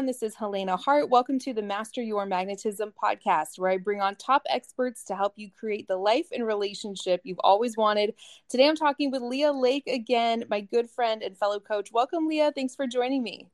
Everyone. 0.00 0.06
This 0.06 0.22
is 0.22 0.34
Helena 0.34 0.78
Hart. 0.78 1.10
Welcome 1.10 1.38
to 1.40 1.52
the 1.52 1.60
Master 1.60 2.00
Your 2.00 2.24
Magnetism 2.24 2.94
podcast, 3.02 3.58
where 3.58 3.70
I 3.70 3.76
bring 3.76 4.00
on 4.00 4.16
top 4.16 4.40
experts 4.48 5.04
to 5.04 5.14
help 5.14 5.34
you 5.36 5.50
create 5.50 5.88
the 5.88 5.96
life 5.98 6.28
and 6.32 6.46
relationship 6.46 7.20
you've 7.22 7.40
always 7.40 7.76
wanted. 7.76 8.14
Today, 8.48 8.66
I'm 8.66 8.76
talking 8.76 9.10
with 9.10 9.20
Leah 9.20 9.52
Lake 9.52 9.86
again, 9.86 10.44
my 10.48 10.62
good 10.62 10.88
friend 10.88 11.22
and 11.22 11.36
fellow 11.36 11.60
coach. 11.60 11.90
Welcome, 11.92 12.28
Leah. 12.28 12.50
Thanks 12.54 12.74
for 12.74 12.86
joining 12.86 13.22
me. 13.22 13.48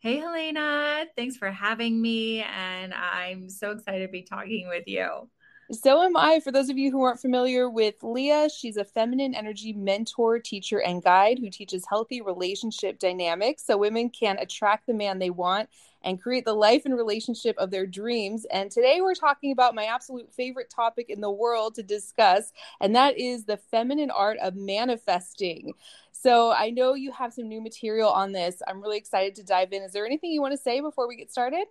Hey, 0.00 0.18
Helena. 0.18 1.06
Thanks 1.16 1.38
for 1.38 1.50
having 1.50 2.02
me. 2.02 2.42
And 2.42 2.92
I'm 2.92 3.48
so 3.48 3.70
excited 3.70 4.06
to 4.06 4.12
be 4.12 4.22
talking 4.22 4.68
with 4.68 4.86
you. 4.86 5.30
So 5.70 6.02
am 6.02 6.16
I. 6.16 6.40
For 6.40 6.52
those 6.52 6.68
of 6.68 6.76
you 6.76 6.90
who 6.90 7.02
aren't 7.02 7.20
familiar 7.20 7.70
with 7.70 7.94
Leah, 8.02 8.50
she's 8.50 8.76
a 8.76 8.84
feminine 8.84 9.34
energy 9.34 9.72
mentor, 9.72 10.38
teacher, 10.38 10.82
and 10.82 11.02
guide 11.02 11.38
who 11.38 11.48
teaches 11.48 11.86
healthy 11.88 12.20
relationship 12.20 12.98
dynamics 12.98 13.64
so 13.64 13.78
women 13.78 14.10
can 14.10 14.38
attract 14.38 14.86
the 14.86 14.92
man 14.92 15.18
they 15.18 15.30
want 15.30 15.70
and 16.02 16.20
create 16.20 16.44
the 16.44 16.52
life 16.52 16.84
and 16.84 16.96
relationship 16.96 17.56
of 17.58 17.70
their 17.70 17.86
dreams. 17.86 18.44
And 18.46 18.70
today 18.70 19.00
we're 19.00 19.14
talking 19.14 19.52
about 19.52 19.74
my 19.74 19.84
absolute 19.84 20.32
favorite 20.34 20.68
topic 20.68 21.08
in 21.08 21.20
the 21.20 21.30
world 21.30 21.76
to 21.76 21.82
discuss, 21.82 22.52
and 22.80 22.94
that 22.96 23.18
is 23.18 23.44
the 23.44 23.56
feminine 23.56 24.10
art 24.10 24.38
of 24.42 24.56
manifesting. 24.56 25.72
So 26.10 26.52
I 26.52 26.70
know 26.70 26.94
you 26.94 27.12
have 27.12 27.32
some 27.32 27.48
new 27.48 27.62
material 27.62 28.10
on 28.10 28.32
this. 28.32 28.62
I'm 28.66 28.82
really 28.82 28.98
excited 28.98 29.36
to 29.36 29.44
dive 29.44 29.72
in. 29.72 29.82
Is 29.82 29.92
there 29.92 30.06
anything 30.06 30.32
you 30.32 30.42
want 30.42 30.52
to 30.52 30.58
say 30.58 30.80
before 30.80 31.08
we 31.08 31.16
get 31.16 31.30
started? 31.30 31.64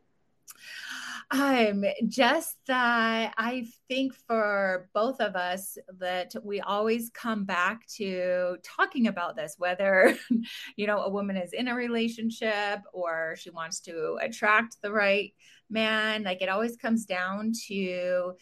Um, 1.33 1.85
just 2.09 2.57
that 2.67 3.33
I 3.37 3.65
think 3.87 4.13
for 4.27 4.89
both 4.93 5.21
of 5.21 5.37
us 5.37 5.77
that 5.99 6.33
we 6.43 6.59
always 6.59 7.09
come 7.09 7.45
back 7.45 7.87
to 7.95 8.57
talking 8.63 9.07
about 9.07 9.37
this, 9.37 9.55
whether 9.57 10.17
you 10.75 10.87
know 10.87 11.03
a 11.03 11.09
woman 11.09 11.37
is 11.37 11.53
in 11.53 11.69
a 11.69 11.75
relationship 11.75 12.81
or 12.91 13.35
she 13.37 13.49
wants 13.49 13.79
to 13.81 14.17
attract 14.21 14.75
the 14.81 14.91
right 14.91 15.33
man. 15.69 16.23
Like 16.23 16.41
it 16.41 16.49
always 16.49 16.75
comes 16.75 17.05
down 17.05 17.53
to 17.67 18.33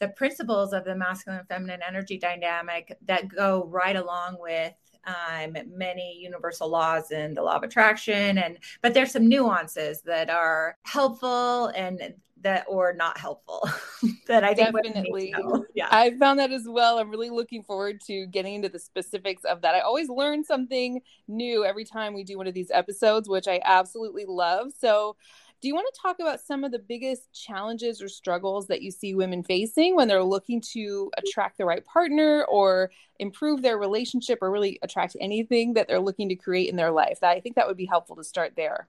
the 0.00 0.08
principles 0.08 0.72
of 0.72 0.84
the 0.84 0.96
masculine 0.96 1.38
and 1.38 1.48
feminine 1.48 1.82
energy 1.86 2.18
dynamic 2.18 2.96
that 3.06 3.28
go 3.28 3.64
right 3.66 3.94
along 3.94 4.38
with 4.40 4.74
um, 5.06 5.56
many 5.68 6.18
universal 6.20 6.68
laws 6.68 7.10
in 7.10 7.34
the 7.34 7.42
law 7.42 7.56
of 7.56 7.62
attraction 7.62 8.38
and 8.38 8.58
but 8.82 8.94
there's 8.94 9.12
some 9.12 9.28
nuances 9.28 10.02
that 10.02 10.30
are 10.30 10.76
helpful 10.84 11.66
and 11.68 12.14
that 12.44 12.64
or 12.68 12.92
not 12.92 13.18
helpful 13.18 13.68
that 14.28 14.44
I 14.44 14.54
think 14.54 14.76
definitely. 14.76 15.34
Yeah, 15.74 15.88
I 15.90 16.10
found 16.18 16.38
that 16.38 16.52
as 16.52 16.66
well. 16.68 16.98
I'm 16.98 17.10
really 17.10 17.30
looking 17.30 17.64
forward 17.64 18.00
to 18.06 18.26
getting 18.26 18.54
into 18.54 18.68
the 18.68 18.78
specifics 18.78 19.44
of 19.44 19.62
that. 19.62 19.74
I 19.74 19.80
always 19.80 20.08
learn 20.08 20.44
something 20.44 21.00
new 21.26 21.64
every 21.64 21.84
time 21.84 22.14
we 22.14 22.22
do 22.22 22.36
one 22.36 22.46
of 22.46 22.54
these 22.54 22.70
episodes, 22.70 23.28
which 23.28 23.48
I 23.48 23.60
absolutely 23.64 24.26
love. 24.28 24.72
So, 24.78 25.16
do 25.64 25.68
you 25.68 25.74
want 25.74 25.88
to 25.94 25.98
talk 25.98 26.16
about 26.20 26.42
some 26.42 26.62
of 26.62 26.72
the 26.72 26.78
biggest 26.78 27.32
challenges 27.32 28.02
or 28.02 28.08
struggles 28.10 28.66
that 28.66 28.82
you 28.82 28.90
see 28.90 29.14
women 29.14 29.42
facing 29.42 29.96
when 29.96 30.08
they're 30.08 30.22
looking 30.22 30.60
to 30.60 31.10
attract 31.16 31.56
the 31.56 31.64
right 31.64 31.82
partner 31.86 32.44
or 32.50 32.90
improve 33.18 33.62
their 33.62 33.78
relationship 33.78 34.40
or 34.42 34.50
really 34.50 34.78
attract 34.82 35.16
anything 35.22 35.72
that 35.72 35.88
they're 35.88 35.98
looking 35.98 36.28
to 36.28 36.34
create 36.34 36.68
in 36.68 36.76
their 36.76 36.90
life? 36.90 37.22
I 37.22 37.40
think 37.40 37.56
that 37.56 37.66
would 37.66 37.78
be 37.78 37.86
helpful 37.86 38.16
to 38.16 38.24
start 38.24 38.52
there. 38.58 38.88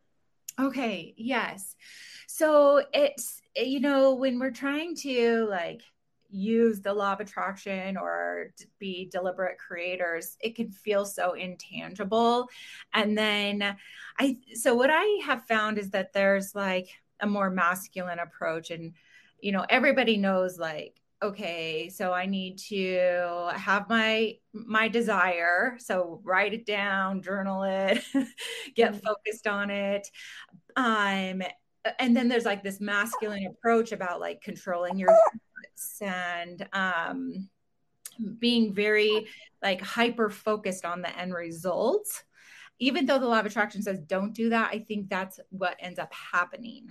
Okay, 0.59 1.13
yes. 1.15 1.77
So 2.27 2.83
it's, 2.93 3.41
you 3.55 3.79
know, 3.79 4.13
when 4.13 4.37
we're 4.37 4.51
trying 4.51 4.97
to 4.97 5.47
like 5.49 5.81
use 6.29 6.81
the 6.81 6.93
law 6.93 7.13
of 7.13 7.19
attraction 7.19 7.97
or 7.97 8.51
be 8.79 9.07
deliberate 9.11 9.57
creators 9.57 10.37
it 10.41 10.55
can 10.55 10.69
feel 10.69 11.05
so 11.05 11.33
intangible. 11.33 12.47
And 12.93 13.17
then 13.17 13.75
i 14.19 14.37
so 14.53 14.75
what 14.75 14.89
i 14.91 15.21
have 15.25 15.45
found 15.45 15.77
is 15.77 15.91
that 15.91 16.13
there's 16.13 16.55
like 16.55 16.89
a 17.19 17.27
more 17.27 17.49
masculine 17.49 18.19
approach 18.19 18.71
and 18.71 18.93
you 19.39 19.51
know 19.51 19.65
everybody 19.69 20.17
knows 20.17 20.57
like 20.57 21.01
okay 21.21 21.89
so 21.89 22.13
i 22.13 22.25
need 22.25 22.57
to 22.57 23.49
have 23.53 23.89
my 23.89 24.35
my 24.53 24.87
desire. 24.87 25.75
So 25.79 26.21
write 26.23 26.53
it 26.53 26.65
down 26.65 27.21
journal 27.21 27.63
it 27.63 28.03
get 28.75 28.93
mm-hmm. 28.93 29.05
focused 29.05 29.47
on 29.47 29.69
it. 29.69 30.07
Um 30.75 31.41
and 31.99 32.17
then 32.17 32.27
there's 32.27 32.45
like 32.45 32.63
this 32.63 32.81
masculine 32.81 33.45
approach 33.45 33.91
about 33.91 34.19
like 34.19 34.41
controlling 34.41 34.97
your 34.97 35.15
and 36.01 36.67
um, 36.73 37.49
being 38.39 38.73
very 38.73 39.27
like 39.61 39.81
hyper 39.81 40.29
focused 40.29 40.85
on 40.85 41.01
the 41.01 41.17
end 41.17 41.33
result. 41.33 42.23
Even 42.79 43.05
though 43.05 43.19
the 43.19 43.27
law 43.27 43.39
of 43.39 43.45
attraction 43.45 43.81
says 43.81 43.99
don't 44.01 44.33
do 44.33 44.49
that, 44.49 44.69
I 44.71 44.79
think 44.79 45.09
that's 45.09 45.39
what 45.49 45.77
ends 45.79 45.99
up 45.99 46.13
happening. 46.13 46.89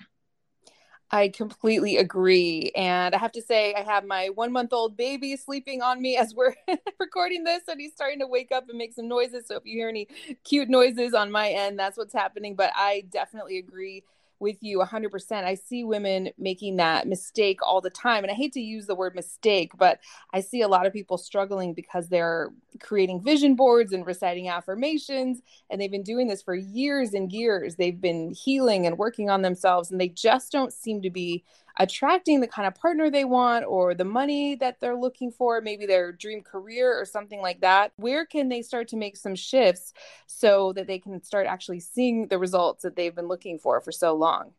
I 1.11 1.29
completely 1.29 1.99
agree. 1.99 2.73
And 2.75 3.15
I 3.15 3.19
have 3.19 3.33
to 3.33 3.43
say, 3.43 3.75
I 3.75 3.83
have 3.83 4.05
my 4.05 4.31
one 4.31 4.51
month 4.51 4.73
old 4.73 4.97
baby 4.97 5.37
sleeping 5.37 5.83
on 5.83 6.01
me 6.01 6.17
as 6.17 6.35
we're 6.35 6.55
recording 6.99 7.45
this, 7.45 7.63
and 7.69 7.81
he's 7.81 7.93
starting 7.93 8.21
to 8.21 8.27
wake 8.27 8.51
up 8.51 8.69
and 8.69 8.79
make 8.79 8.95
some 8.95 9.07
noises. 9.07 9.47
So 9.47 9.57
if 9.57 9.65
you 9.65 9.77
hear 9.77 9.89
any 9.89 10.09
cute 10.43 10.69
noises 10.69 11.15
on 11.15 11.31
my 11.31 11.51
end, 11.51 11.79
that's 11.79 11.99
what's 11.99 12.15
happening. 12.15 12.57
But 12.57 12.73
I 12.75 13.05
definitely 13.11 13.59
agree 13.59 14.03
with 14.45 14.59
you 14.61 14.79
100%. 14.79 15.45
I 15.45 15.55
see 15.55 15.83
women 15.83 16.29
making 16.39 16.77
that 16.77 17.09
mistake 17.09 17.59
all 17.63 17.81
the 17.81 17.91
time. 17.91 18.23
And 18.23 18.31
I 18.31 18.35
hate 18.35 18.53
to 18.53 18.61
use 18.61 18.87
the 18.87 18.95
word 18.95 19.17
mistake, 19.17 19.73
but 19.77 19.99
I 20.33 20.41
see 20.41 20.61
a 20.61 20.69
lot 20.69 20.87
of 20.87 20.93
people 20.93 21.19
struggling 21.19 21.75
because 21.75 22.09
they're 22.09 22.51
creating 22.81 23.23
vision 23.23 23.57
boards 23.57 23.93
and 23.93 24.07
reciting 24.07 24.49
affirmations. 24.49 25.41
And 25.71 25.81
they've 25.81 25.91
been 25.91 26.03
doing 26.03 26.29
this 26.29 26.43
for 26.43 26.55
years 26.55 27.15
and 27.15 27.33
years. 27.33 27.77
They've 27.77 28.01
been 28.01 28.33
healing 28.33 28.87
and 28.87 28.99
working 28.99 29.31
on 29.31 29.43
themselves, 29.43 29.91
and 29.91 30.01
they 30.01 30.11
just 30.11 30.53
don't 30.53 30.73
seem 30.73 31.03
to 31.03 31.11
be 31.11 31.43
attracting 31.79 32.41
the 32.41 32.47
kind 32.47 32.67
of 32.67 32.75
partner 32.75 33.11
they 33.11 33.25
want 33.25 33.65
or 33.67 33.95
the 33.95 34.05
money 34.05 34.55
that 34.57 34.81
they're 34.81 34.97
looking 34.97 35.31
for, 35.31 35.61
maybe 35.61 35.87
their 35.87 36.13
dream 36.13 36.43
career 36.43 36.99
or 36.99 37.05
something 37.05 37.41
like 37.41 37.61
that, 37.61 37.93
where 37.97 38.25
can 38.27 38.49
they 38.49 38.63
start 38.63 38.89
to 38.89 38.97
make 38.97 39.17
some 39.17 39.35
shifts 39.35 39.93
so 40.27 40.73
that 40.75 40.87
they 40.87 40.99
can 40.99 41.23
start 41.23 41.47
actually 41.47 41.81
seeing 41.81 42.29
the 42.29 42.39
results 42.39 42.83
that 42.83 42.97
they've 42.97 43.15
been 43.15 43.29
looking 43.29 43.59
for 43.59 43.81
for 43.81 43.93
so 43.93 44.15
long? 44.15 44.53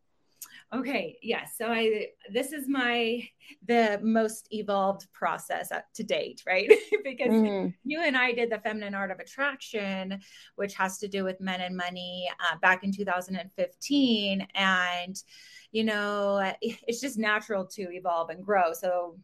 Okay, 0.73 1.17
yes. 1.21 1.53
So 1.57 1.67
I 1.67 2.07
this 2.33 2.51
is 2.51 2.67
my 2.67 3.23
the 3.67 3.99
most 4.01 4.47
evolved 4.51 5.07
process 5.13 5.71
up 5.71 5.85
to 5.93 6.03
date, 6.03 6.41
right? 6.47 6.67
because 7.03 7.31
mm-hmm. 7.31 7.69
you 7.83 8.01
and 8.01 8.17
I 8.17 8.31
did 8.31 8.49
the 8.49 8.59
feminine 8.59 8.95
art 8.95 9.11
of 9.11 9.19
attraction, 9.19 10.19
which 10.55 10.73
has 10.75 10.97
to 10.99 11.07
do 11.07 11.23
with 11.23 11.39
men 11.39 11.61
and 11.61 11.77
money, 11.77 12.29
uh, 12.39 12.57
back 12.59 12.83
in 12.83 12.91
2015, 12.91 14.47
and 14.55 15.23
you 15.71 15.83
know, 15.83 16.53
it's 16.61 16.99
just 16.99 17.17
natural 17.17 17.65
to 17.67 17.83
evolve 17.93 18.29
and 18.29 18.43
grow. 18.43 18.73
So 18.73 19.17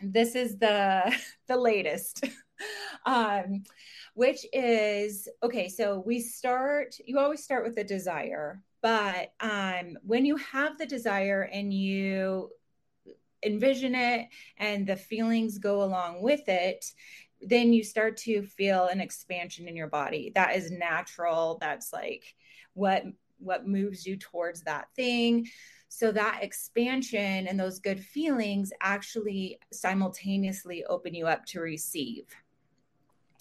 this 0.00 0.34
is 0.34 0.56
the 0.58 1.14
the 1.48 1.56
latest. 1.56 2.24
um 3.06 3.62
which 4.12 4.44
is 4.52 5.26
okay 5.42 5.66
so 5.66 6.02
we 6.04 6.20
start 6.20 6.94
you 7.06 7.18
always 7.18 7.42
start 7.42 7.64
with 7.64 7.74
the 7.74 7.82
desire 7.82 8.60
but 8.82 9.32
um 9.40 9.98
when 10.02 10.24
you 10.24 10.36
have 10.36 10.78
the 10.78 10.86
desire 10.86 11.42
and 11.42 11.72
you 11.72 12.50
envision 13.42 13.94
it 13.94 14.28
and 14.58 14.86
the 14.86 14.96
feelings 14.96 15.58
go 15.58 15.82
along 15.82 16.22
with 16.22 16.48
it, 16.48 16.84
then 17.40 17.72
you 17.72 17.82
start 17.82 18.16
to 18.18 18.42
feel 18.42 18.86
an 18.86 19.00
expansion 19.00 19.66
in 19.66 19.76
your 19.76 19.88
body. 19.88 20.32
That 20.34 20.56
is 20.56 20.70
natural. 20.70 21.58
That's 21.60 21.92
like 21.92 22.34
what 22.74 23.04
what 23.38 23.66
moves 23.66 24.06
you 24.06 24.16
towards 24.16 24.62
that 24.62 24.88
thing. 24.94 25.48
So 25.88 26.12
that 26.12 26.40
expansion 26.42 27.48
and 27.48 27.58
those 27.58 27.78
good 27.78 28.04
feelings 28.04 28.70
actually 28.82 29.58
simultaneously 29.72 30.84
open 30.84 31.14
you 31.14 31.26
up 31.26 31.46
to 31.46 31.60
receive. 31.60 32.26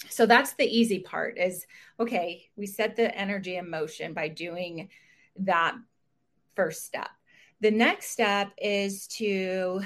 So 0.09 0.25
that's 0.25 0.53
the 0.53 0.65
easy 0.65 0.99
part 0.99 1.37
is 1.37 1.67
okay, 1.99 2.49
we 2.55 2.65
set 2.65 2.95
the 2.95 3.13
energy 3.15 3.57
in 3.57 3.69
motion 3.69 4.13
by 4.13 4.29
doing 4.29 4.89
that 5.39 5.75
first 6.55 6.85
step. 6.85 7.09
The 7.61 7.71
next 7.71 8.09
step 8.09 8.51
is 8.57 9.07
to 9.07 9.81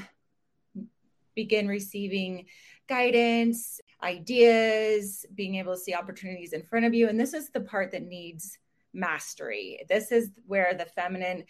begin 1.35 1.67
receiving 1.67 2.45
guidance, 2.87 3.81
ideas, 4.01 5.25
being 5.33 5.55
able 5.55 5.73
to 5.73 5.79
see 5.79 5.93
opportunities 5.93 6.53
in 6.53 6.63
front 6.63 6.85
of 6.85 6.93
you. 6.93 7.07
And 7.07 7.19
this 7.19 7.33
is 7.33 7.49
the 7.49 7.61
part 7.61 7.91
that 7.91 8.03
needs 8.03 8.57
mastery. 8.93 9.85
This 9.89 10.11
is 10.11 10.29
where 10.45 10.73
the 10.77 10.85
feminine 10.85 11.45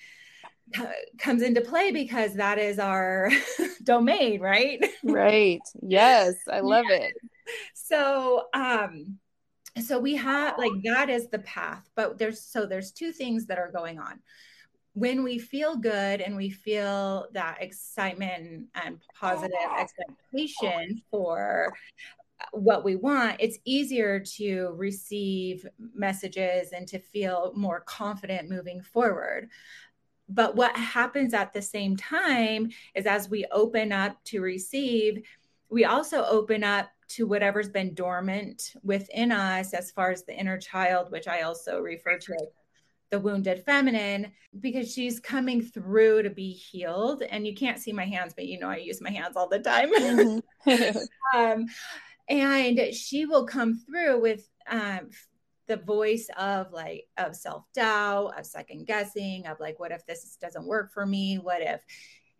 comes 1.17 1.41
into 1.41 1.61
play 1.61 1.91
because 1.91 2.35
that 2.35 2.57
is 2.57 2.79
our 2.79 3.29
domain, 3.83 4.39
right? 4.39 4.83
Right. 5.03 5.61
Yes, 5.81 6.35
I 6.49 6.61
love 6.61 6.85
yeah. 6.89 6.97
it. 6.97 7.13
So, 7.73 8.45
um 8.53 9.19
so 9.81 9.99
we 9.99 10.15
have 10.15 10.57
like 10.57 10.71
that 10.83 11.09
is 11.09 11.27
the 11.29 11.39
path, 11.39 11.89
but 11.95 12.17
there's 12.17 12.41
so 12.41 12.65
there's 12.65 12.91
two 12.91 13.11
things 13.11 13.45
that 13.47 13.57
are 13.57 13.71
going 13.71 13.99
on 13.99 14.19
when 14.93 15.23
we 15.23 15.39
feel 15.39 15.75
good 15.75 16.21
and 16.21 16.35
we 16.35 16.49
feel 16.49 17.27
that 17.33 17.57
excitement 17.61 18.67
and 18.75 18.99
positive 19.19 19.57
expectation 19.79 21.01
for 21.09 21.73
what 22.51 22.83
we 22.83 22.95
want, 22.95 23.37
it's 23.39 23.57
easier 23.65 24.19
to 24.19 24.73
receive 24.75 25.65
messages 25.95 26.71
and 26.73 26.87
to 26.87 26.99
feel 26.99 27.53
more 27.55 27.81
confident 27.81 28.49
moving 28.49 28.81
forward. 28.81 29.49
But 30.29 30.55
what 30.55 30.75
happens 30.75 31.33
at 31.33 31.53
the 31.53 31.61
same 31.61 31.97
time 31.97 32.69
is 32.95 33.05
as 33.05 33.29
we 33.29 33.45
open 33.51 33.91
up 33.91 34.23
to 34.25 34.41
receive, 34.41 35.23
we 35.69 35.85
also 35.85 36.23
open 36.25 36.63
up 36.63 36.89
to 37.09 37.27
whatever's 37.27 37.69
been 37.69 37.93
dormant 37.93 38.73
within 38.83 39.31
us 39.31 39.73
as 39.73 39.91
far 39.91 40.11
as 40.11 40.23
the 40.23 40.37
inner 40.37 40.57
child, 40.57 41.11
which 41.11 41.27
I 41.27 41.41
also 41.41 41.79
refer 41.79 42.17
to 42.17 42.33
as 42.33 42.47
the 43.11 43.19
wounded 43.19 43.63
feminine 43.63 44.31
because 44.59 44.91
she's 44.91 45.19
coming 45.19 45.61
through 45.61 46.23
to 46.23 46.31
be 46.31 46.51
healed. 46.51 47.21
And 47.21 47.45
you 47.45 47.53
can't 47.53 47.77
see 47.77 47.93
my 47.93 48.05
hands 48.05 48.33
but 48.35 48.47
you 48.47 48.59
know 48.59 48.69
i 48.69 48.77
use 48.77 49.01
my 49.01 49.11
hands 49.11 49.37
all 49.37 49.47
the 49.47 49.59
time. 49.59 49.93
Mm-hmm. 49.93 50.97
um, 51.37 51.67
and 52.27 52.93
she 52.93 53.25
will 53.25 53.45
come 53.45 53.75
through 53.85 54.19
with 54.19 54.49
um, 54.67 55.09
the 55.67 55.77
voice 55.77 56.27
of 56.37 56.71
like 56.71 57.05
of 57.17 57.35
self-doubt 57.35 58.37
of 58.37 58.45
second 58.45 58.85
guessing 58.85 59.45
of 59.47 59.59
like 59.59 59.79
what 59.79 59.91
if 59.91 60.05
this 60.05 60.37
doesn't 60.41 60.65
work 60.65 60.91
for 60.91 61.05
me? 61.05 61.35
What 61.35 61.61
if 61.61 61.83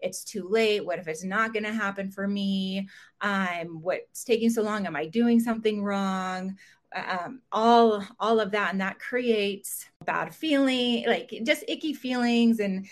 it's 0.04 0.24
too 0.24 0.48
late 0.48 0.86
what 0.86 1.00
if 1.00 1.08
it's 1.08 1.24
not 1.24 1.54
going 1.54 1.64
to 1.64 1.74
happen 1.74 2.12
for 2.12 2.28
me? 2.28 2.88
Um 3.22 3.80
what's 3.82 4.24
taking 4.24 4.50
so 4.50 4.62
long? 4.62 4.86
Am 4.86 4.96
i 4.96 5.06
doing 5.06 5.40
something 5.40 5.84
wrong? 5.84 6.58
Um, 6.96 7.42
all 7.52 8.04
all 8.20 8.40
of 8.40 8.52
that 8.52 8.72
and 8.72 8.82
that 8.82 9.00
creates 9.00 9.88
bad 10.06 10.36
feeling 10.36 11.06
like 11.08 11.34
just 11.44 11.64
icky 11.68 11.94
feelings 11.94 12.60
and 12.60 12.86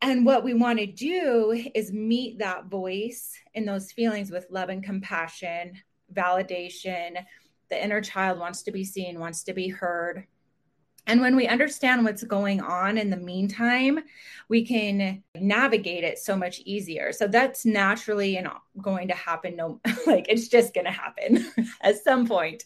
and 0.00 0.24
what 0.26 0.44
we 0.44 0.54
want 0.54 0.78
to 0.78 0.86
do 0.86 1.64
is 1.74 1.92
meet 1.92 2.38
that 2.38 2.66
voice 2.66 3.32
in 3.54 3.64
those 3.64 3.90
feelings 3.90 4.30
with 4.30 4.46
love 4.50 4.68
and 4.68 4.84
compassion 4.84 5.78
validation. 6.12 7.24
The 7.70 7.82
inner 7.82 8.00
child 8.00 8.38
wants 8.38 8.62
to 8.64 8.70
be 8.70 8.84
seen 8.84 9.18
wants 9.18 9.44
to 9.44 9.54
be 9.54 9.68
heard 9.68 10.26
and 11.06 11.20
when 11.20 11.36
we 11.36 11.46
understand 11.46 12.04
what's 12.04 12.24
going 12.24 12.60
on 12.60 12.96
in 12.96 13.10
the 13.10 13.16
meantime, 13.16 14.00
we 14.48 14.64
can 14.64 15.22
navigate 15.34 16.04
it 16.04 16.18
so 16.18 16.36
much 16.36 16.60
easier. 16.60 17.12
So 17.12 17.26
that's 17.26 17.66
naturally 17.66 18.36
and 18.36 18.48
going 18.80 19.08
to 19.08 19.14
happen. 19.14 19.56
No, 19.56 19.80
like 20.06 20.26
it's 20.28 20.48
just 20.48 20.74
going 20.74 20.86
to 20.86 20.90
happen 20.90 21.46
at 21.82 22.02
some 22.02 22.26
point. 22.26 22.64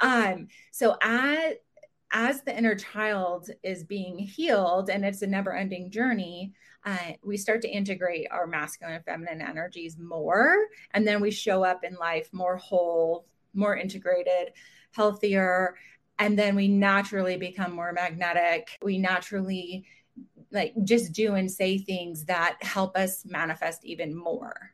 Um, 0.00 0.48
so 0.70 0.96
as 1.02 1.54
as 2.10 2.42
the 2.42 2.56
inner 2.56 2.74
child 2.74 3.50
is 3.62 3.84
being 3.84 4.18
healed, 4.18 4.88
and 4.88 5.04
it's 5.04 5.20
a 5.20 5.26
never 5.26 5.54
ending 5.54 5.90
journey, 5.90 6.54
uh, 6.86 6.96
we 7.22 7.36
start 7.36 7.60
to 7.60 7.68
integrate 7.68 8.28
our 8.30 8.46
masculine 8.46 8.94
and 8.94 9.04
feminine 9.04 9.42
energies 9.42 9.98
more, 9.98 10.56
and 10.92 11.06
then 11.06 11.20
we 11.20 11.30
show 11.30 11.62
up 11.62 11.84
in 11.84 11.94
life 11.96 12.30
more 12.32 12.56
whole, 12.56 13.26
more 13.52 13.76
integrated, 13.76 14.54
healthier, 14.92 15.74
and 16.18 16.38
then 16.38 16.56
we 16.56 16.68
naturally 16.68 17.36
become 17.36 17.74
more 17.74 17.92
magnetic. 17.92 18.68
We 18.82 18.98
naturally 18.98 19.84
like 20.50 20.74
just 20.84 21.12
do 21.12 21.34
and 21.34 21.50
say 21.50 21.78
things 21.78 22.24
that 22.24 22.56
help 22.62 22.96
us 22.96 23.24
manifest 23.24 23.84
even 23.84 24.16
more. 24.16 24.72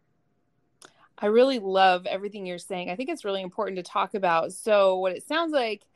I 1.19 1.27
really 1.27 1.59
love 1.59 2.07
everything 2.07 2.47
you're 2.47 2.59
saying. 2.59 2.91
I 2.91 2.97
think 2.97 3.09
it's 3.09 3.25
really 3.25 3.43
important 3.43 3.77
to 3.77 3.83
talk 3.83 4.15
about. 4.15 4.53
So 4.53 4.99
what 4.99 5.13
it 5.13 5.27
sounds 5.27 5.53
like 5.53 5.87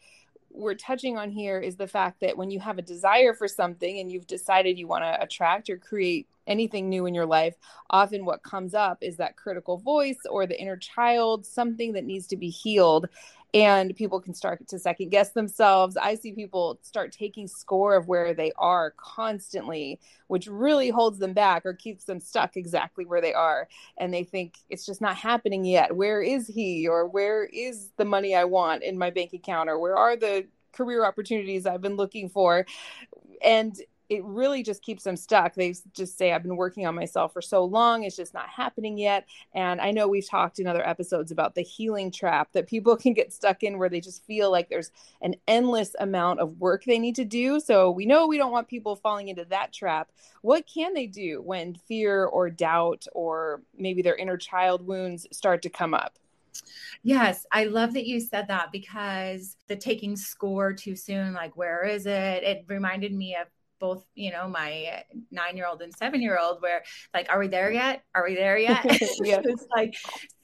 we're 0.51 0.75
touching 0.75 1.19
on 1.19 1.31
here 1.31 1.61
is 1.61 1.77
the 1.77 1.87
fact 1.87 2.21
that 2.21 2.37
when 2.37 2.51
you 2.51 2.61
have 2.61 2.79
a 2.79 2.83
desire 2.83 3.35
for 3.35 3.47
something 3.47 3.99
and 3.99 4.11
you've 4.11 4.27
decided 4.27 4.79
you 4.79 4.87
want 4.87 5.05
to 5.05 5.23
attract 5.23 5.71
or 5.71 5.77
create 5.77 6.27
anything 6.47 6.89
new 6.89 7.07
in 7.07 7.15
your 7.15 7.27
life, 7.27 7.55
often 7.91 8.25
what 8.25 8.43
comes 8.43 8.75
up 8.75 8.99
is 9.03 9.17
that 9.19 9.37
critical 9.37 9.77
voice 9.77 10.19
or 10.31 10.47
the 10.47 10.59
inner 10.59 10.77
child, 10.77 11.45
something 11.45 11.93
that 11.93 12.05
needs 12.05 12.27
to 12.29 12.37
be 12.37 12.49
healed 12.49 13.09
and 13.55 13.97
people 13.97 14.21
can 14.21 14.35
start 14.35 14.67
to 14.69 14.79
second 14.79 15.09
guess 15.09 15.31
themselves. 15.31 15.97
I 15.97 16.17
see 16.17 16.33
people 16.33 16.79
start 16.83 17.13
taking 17.13 17.49
score 17.49 17.97
of 17.97 18.07
where 18.07 18.35
they 18.35 18.53
are 18.59 18.93
constantly, 18.97 20.01
which 20.27 20.47
really 20.47 20.91
holds 20.91 21.19
them 21.19 21.33
back 21.33 21.65
or 21.65 21.73
keeps 21.73 22.05
them 22.05 22.21
stuck 22.21 22.57
exactly 22.57 23.07
where 23.07 23.23
they 23.23 23.33
are. 23.33 23.69
And 23.97 24.13
they 24.13 24.25
think 24.25 24.59
it's 24.69 24.85
just 24.85 25.01
not 25.01 25.17
happening 25.17 25.65
yet. 25.65 25.97
Where 25.97 26.21
is 26.21 26.47
he? 26.47 26.87
Or 26.87 27.07
where 27.07 27.45
is 27.45 27.91
the 27.97 28.05
money 28.05 28.35
I 28.35 28.45
want 28.45 28.83
in 28.83 28.99
my 28.99 29.11
bank 29.11 29.33
account? 29.33 29.71
Or 29.71 29.79
where 29.79 29.97
are 29.97 30.17
the 30.17 30.47
career 30.73 31.05
opportunities 31.05 31.65
I've 31.65 31.81
been 31.83 31.97
looking 31.97 32.29
for? 32.29 32.67
And 33.43 33.75
it 34.09 34.25
really 34.25 34.63
just 34.63 34.83
keeps 34.83 35.05
them 35.05 35.17
stuck. 35.17 35.55
They 35.55 35.75
just 35.93 36.17
say, 36.17 36.33
I've 36.33 36.43
been 36.43 36.57
working 36.57 36.87
on 36.87 36.95
myself 36.95 37.33
for 37.33 37.43
so 37.43 37.65
long, 37.65 38.05
it's 38.05 38.17
just 38.17 38.33
not 38.33 38.49
happening 38.49 38.97
yet. 38.97 39.27
And 39.55 39.81
I 39.81 39.91
know 39.91 40.09
we've 40.09 40.29
talked 40.29 40.59
in 40.59 40.67
other 40.67 40.87
episodes 40.87 41.31
about 41.31 41.55
the 41.55 41.63
healing 41.63 42.11
trap 42.11 42.53
that 42.53 42.67
people 42.67 42.97
can 42.99 43.13
get 43.13 43.33
stuck 43.33 43.63
in 43.63 43.79
where 43.79 43.89
they 43.89 44.01
just 44.01 44.25
feel 44.25 44.51
like 44.51 44.69
there's 44.69 44.91
an 45.21 45.35
endless 45.47 45.95
amount 46.01 46.41
of 46.41 46.59
work 46.59 46.85
they 46.85 46.99
need 46.99 47.17
to 47.17 47.25
do. 47.25 47.61
So 47.61 47.91
we 47.91 48.07
know 48.07 48.27
we 48.27 48.39
don't 48.39 48.53
want 48.53 48.69
people 48.69 48.97
falling 48.97 49.29
into 49.29 49.45
that 49.47 49.73
trap. 49.73 50.11
What 50.43 50.67
can 50.67 50.95
they 50.95 51.07
do 51.07 51.43
when 51.43 51.75
fear 51.75 52.25
or 52.25 52.49
doubt 52.49 53.07
or 53.13 53.63
maybe 53.77 54.03
their 54.03 54.17
inner 54.17 54.37
child 54.37 54.87
wounds 54.87 55.27
start 55.33 55.63
to 55.63 55.69
come 55.69 55.93
up? 55.93 56.19
Yes, 57.03 57.47
I 57.53 57.65
love 57.65 57.95
that 57.95 58.07
you 58.07 58.21
said 58.21 58.49
that 58.49 58.73
because 58.73 59.57
the 59.69 59.77
taking 59.77 60.17
score 60.17 60.73
too 60.73 60.97
soon, 60.97 61.33
like, 61.33 61.57
where 61.57 61.85
is 61.85 62.07
it? 62.07 62.43
It 62.43 62.65
reminded 62.69 63.13
me 63.15 63.37
of 63.41 63.47
both 63.79 64.05
you 64.15 64.31
know 64.31 64.49
my 64.49 65.03
nine 65.31 65.57
year 65.57 65.67
old 65.67 65.83
and 65.83 65.95
seven 65.95 66.21
year 66.21 66.39
old 66.39 66.61
where 66.63 66.83
like 67.15 67.29
are 67.31 67.39
we 67.39 67.49
there 67.49 67.71
yet? 67.71 68.03
Are 68.15 68.25
we 68.25 68.35
there 68.35 68.59
yet? 68.59 68.85
Yeah. 69.25 69.41
it's 69.45 69.67
like 69.75 69.95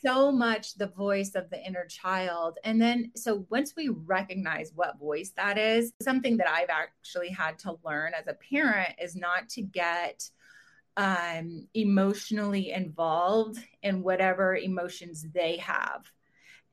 so 0.04 0.30
much 0.30 0.74
the 0.74 0.88
voice 0.88 1.34
of 1.34 1.48
the 1.50 1.64
inner 1.64 1.86
child. 1.86 2.58
And 2.64 2.80
then 2.80 3.12
so 3.16 3.46
once 3.50 3.74
we 3.76 3.88
recognize 3.88 4.72
what 4.74 4.98
voice 4.98 5.32
that 5.36 5.58
is 5.58 5.92
something 6.02 6.36
that 6.38 6.48
i've 6.48 6.70
actually 6.70 7.30
had 7.30 7.58
to 7.60 7.76
learn 7.84 8.12
as 8.14 8.26
a 8.26 8.34
parent 8.34 8.94
is 9.00 9.16
not 9.16 9.48
to 9.50 9.62
get 9.62 10.28
um 10.96 11.66
emotionally 11.74 12.70
involved 12.70 13.58
in 13.82 14.02
whatever 14.02 14.56
emotions 14.56 15.26
they 15.34 15.56
have. 15.58 16.10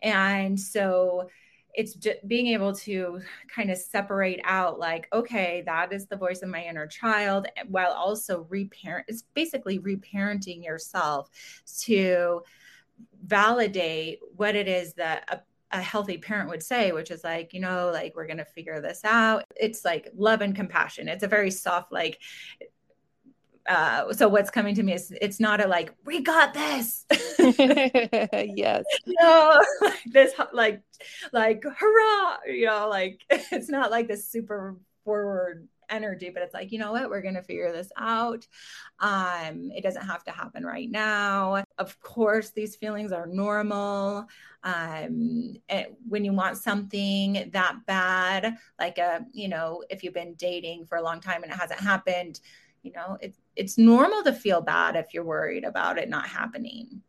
And 0.01 0.59
so 0.59 1.29
it's 1.73 1.93
just 1.93 2.27
being 2.27 2.47
able 2.47 2.73
to 2.73 3.19
kind 3.53 3.71
of 3.71 3.77
separate 3.77 4.39
out 4.43 4.79
like 4.79 5.07
okay 5.13 5.63
that 5.65 5.91
is 5.93 6.07
the 6.07 6.15
voice 6.15 6.41
of 6.41 6.49
my 6.49 6.63
inner 6.63 6.87
child 6.87 7.47
eh, 7.57 7.63
while 7.67 7.91
also 7.91 8.45
reparent 8.49 9.05
it's 9.07 9.23
basically 9.33 9.79
reparenting 9.79 10.63
yourself 10.63 11.29
to 11.79 12.41
validate 13.25 14.19
what 14.35 14.55
it 14.55 14.67
is 14.67 14.93
that 14.93 15.23
a, 15.29 15.77
a 15.77 15.81
healthy 15.81 16.17
parent 16.17 16.49
would 16.49 16.63
say 16.63 16.91
which 16.91 17.11
is 17.11 17.23
like 17.23 17.53
you 17.53 17.59
know 17.59 17.89
like 17.93 18.15
we're 18.15 18.27
going 18.27 18.37
to 18.37 18.45
figure 18.45 18.81
this 18.81 19.01
out. 19.03 19.43
It's 19.55 19.85
like 19.85 20.09
love 20.15 20.41
and 20.41 20.55
compassion. 20.55 21.07
It's 21.07 21.23
a 21.23 21.27
very 21.27 21.51
soft 21.51 21.91
like 21.91 22.19
uh, 23.67 24.11
so 24.13 24.27
what's 24.27 24.49
coming 24.49 24.75
to 24.75 24.83
me 24.83 24.93
is 24.93 25.13
it's 25.21 25.39
not 25.39 25.63
a 25.63 25.67
like 25.67 25.93
we 26.05 26.21
got 26.21 26.53
this 26.53 27.05
yes 27.39 28.83
no 29.05 29.61
like 29.81 30.03
this 30.07 30.33
like 30.53 30.81
like 31.31 31.63
hurrah 31.63 32.37
you 32.47 32.65
know 32.65 32.87
like 32.89 33.21
it's 33.29 33.69
not 33.69 33.91
like 33.91 34.07
this 34.07 34.27
super 34.27 34.77
forward 35.03 35.67
energy, 35.91 36.29
but 36.29 36.41
it's 36.41 36.53
like, 36.53 36.71
you 36.71 36.79
know 36.79 36.93
what, 36.93 37.09
we're 37.09 37.21
going 37.21 37.35
to 37.35 37.43
figure 37.43 37.71
this 37.71 37.91
out. 37.97 38.47
Um, 38.99 39.71
it 39.75 39.83
doesn't 39.83 40.05
have 40.05 40.23
to 40.23 40.31
happen 40.31 40.65
right 40.65 40.89
now. 40.89 41.63
Of 41.77 41.99
course, 41.99 42.51
these 42.51 42.75
feelings 42.75 43.11
are 43.11 43.27
normal. 43.27 44.25
Um, 44.63 45.57
when 46.07 46.23
you 46.23 46.33
want 46.33 46.57
something 46.57 47.49
that 47.51 47.79
bad, 47.85 48.57
like 48.79 48.97
a, 48.97 49.25
you 49.33 49.49
know, 49.49 49.83
if 49.89 50.03
you've 50.03 50.13
been 50.13 50.35
dating 50.35 50.85
for 50.85 50.97
a 50.97 51.01
long 51.01 51.19
time 51.19 51.43
and 51.43 51.51
it 51.51 51.57
hasn't 51.57 51.81
happened, 51.81 52.39
you 52.83 52.91
know, 52.93 53.17
it's 53.21 53.37
it's 53.55 53.77
normal 53.77 54.23
to 54.23 54.33
feel 54.33 54.61
bad 54.61 54.95
if 54.95 55.13
you're 55.13 55.23
worried 55.23 55.63
about 55.63 55.97
it 55.97 56.09
not 56.09 56.27
happening. 56.27 57.01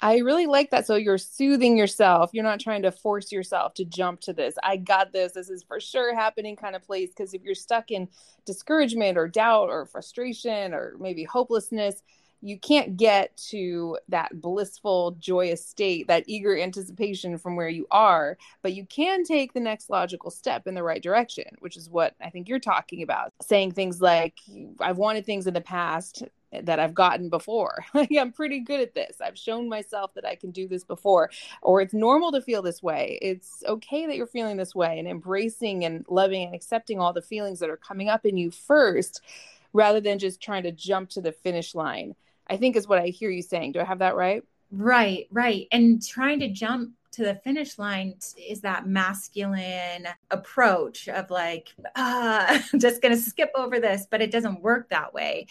I 0.00 0.18
really 0.18 0.46
like 0.46 0.70
that. 0.70 0.86
So 0.86 0.94
you're 0.94 1.18
soothing 1.18 1.76
yourself. 1.76 2.30
You're 2.32 2.44
not 2.44 2.60
trying 2.60 2.82
to 2.82 2.92
force 2.92 3.32
yourself 3.32 3.74
to 3.74 3.84
jump 3.84 4.20
to 4.22 4.32
this. 4.32 4.54
I 4.62 4.76
got 4.76 5.12
this. 5.12 5.32
This 5.32 5.50
is 5.50 5.64
for 5.64 5.80
sure 5.80 6.14
happening 6.14 6.54
kind 6.54 6.76
of 6.76 6.84
place. 6.84 7.08
Because 7.08 7.34
if 7.34 7.42
you're 7.42 7.56
stuck 7.56 7.90
in 7.90 8.08
discouragement 8.44 9.18
or 9.18 9.26
doubt 9.26 9.70
or 9.70 9.86
frustration 9.86 10.72
or 10.72 10.94
maybe 11.00 11.24
hopelessness, 11.24 12.02
you 12.40 12.58
can't 12.58 12.96
get 12.96 13.36
to 13.48 13.98
that 14.08 14.40
blissful, 14.40 15.12
joyous 15.18 15.64
state, 15.64 16.06
that 16.08 16.24
eager 16.26 16.56
anticipation 16.56 17.36
from 17.36 17.56
where 17.56 17.68
you 17.68 17.86
are. 17.90 18.38
But 18.62 18.74
you 18.74 18.86
can 18.86 19.24
take 19.24 19.52
the 19.52 19.60
next 19.60 19.90
logical 19.90 20.30
step 20.30 20.66
in 20.66 20.74
the 20.74 20.82
right 20.82 21.02
direction, 21.02 21.44
which 21.58 21.76
is 21.76 21.90
what 21.90 22.14
I 22.20 22.30
think 22.30 22.48
you're 22.48 22.60
talking 22.60 23.02
about. 23.02 23.32
Saying 23.42 23.72
things 23.72 24.00
like, 24.00 24.34
I've 24.80 24.98
wanted 24.98 25.26
things 25.26 25.46
in 25.46 25.54
the 25.54 25.60
past 25.60 26.22
that 26.52 26.78
I've 26.78 26.94
gotten 26.94 27.28
before. 27.28 27.84
like 27.94 28.10
I'm 28.18 28.32
pretty 28.32 28.60
good 28.60 28.80
at 28.80 28.94
this. 28.94 29.16
I've 29.20 29.38
shown 29.38 29.68
myself 29.68 30.14
that 30.14 30.24
I 30.24 30.34
can 30.34 30.50
do 30.50 30.68
this 30.68 30.84
before. 30.84 31.30
Or 31.60 31.80
it's 31.80 31.94
normal 31.94 32.32
to 32.32 32.40
feel 32.40 32.62
this 32.62 32.82
way. 32.82 33.18
It's 33.20 33.62
okay 33.66 34.06
that 34.06 34.16
you're 34.16 34.26
feeling 34.26 34.56
this 34.56 34.74
way 34.74 34.98
and 34.98 35.08
embracing 35.08 35.84
and 35.84 36.04
loving 36.08 36.46
and 36.46 36.54
accepting 36.54 37.00
all 37.00 37.12
the 37.12 37.22
feelings 37.22 37.58
that 37.60 37.70
are 37.70 37.76
coming 37.76 38.08
up 38.08 38.24
in 38.24 38.36
you 38.36 38.50
first 38.50 39.22
rather 39.72 40.00
than 40.00 40.18
just 40.18 40.40
trying 40.40 40.62
to 40.62 40.72
jump 40.72 41.10
to 41.10 41.20
the 41.20 41.32
finish 41.32 41.74
line. 41.74 42.14
I 42.48 42.56
think 42.56 42.76
is 42.76 42.88
what 42.88 42.98
I 42.98 43.06
hear 43.08 43.30
you 43.30 43.42
saying. 43.42 43.72
Do 43.72 43.80
I 43.80 43.84
have 43.84 43.98
that 44.00 44.16
right? 44.16 44.42
Right, 44.70 45.26
right. 45.30 45.66
And 45.72 46.04
trying 46.06 46.40
to 46.40 46.48
jump 46.48 46.92
to 47.12 47.24
the 47.24 47.34
finish 47.36 47.78
line 47.78 48.14
is 48.36 48.60
that 48.60 48.86
masculine 48.86 50.06
approach 50.30 51.08
of 51.08 51.30
like, 51.30 51.68
ah, 51.96 52.62
I'm 52.72 52.78
just 52.78 53.02
going 53.02 53.14
to 53.14 53.20
skip 53.20 53.50
over 53.54 53.80
this, 53.80 54.06
but 54.10 54.22
it 54.22 54.30
doesn't 54.30 54.62
work 54.62 54.90
that 54.90 55.12
way. 55.14 55.46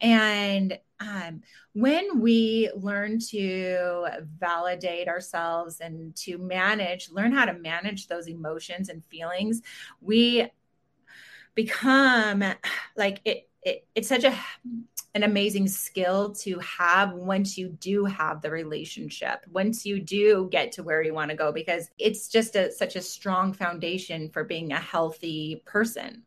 And 0.00 0.78
um, 1.00 1.42
when 1.72 2.20
we 2.20 2.70
learn 2.74 3.18
to 3.30 4.06
validate 4.38 5.08
ourselves 5.08 5.80
and 5.80 6.14
to 6.16 6.38
manage, 6.38 7.10
learn 7.10 7.32
how 7.32 7.44
to 7.44 7.54
manage 7.54 8.06
those 8.06 8.28
emotions 8.28 8.88
and 8.88 9.04
feelings, 9.06 9.62
we 10.00 10.48
become 11.54 12.44
like 12.96 13.20
it, 13.24 13.48
it 13.62 13.86
it's 13.94 14.08
such 14.08 14.24
a 14.24 14.38
an 15.14 15.24
amazing 15.24 15.66
skill 15.66 16.32
to 16.32 16.58
have 16.60 17.12
once 17.12 17.58
you 17.58 17.68
do 17.80 18.04
have 18.04 18.40
the 18.40 18.50
relationship, 18.50 19.44
once 19.50 19.84
you 19.84 20.00
do 20.00 20.48
get 20.52 20.72
to 20.72 20.82
where 20.82 21.02
you 21.02 21.12
want 21.12 21.30
to 21.30 21.36
go, 21.36 21.50
because 21.50 21.90
it's 21.98 22.28
just 22.28 22.54
a, 22.54 22.70
such 22.70 22.94
a 22.96 23.02
strong 23.02 23.52
foundation 23.52 24.28
for 24.30 24.44
being 24.44 24.72
a 24.72 24.78
healthy 24.78 25.62
person. 25.66 26.22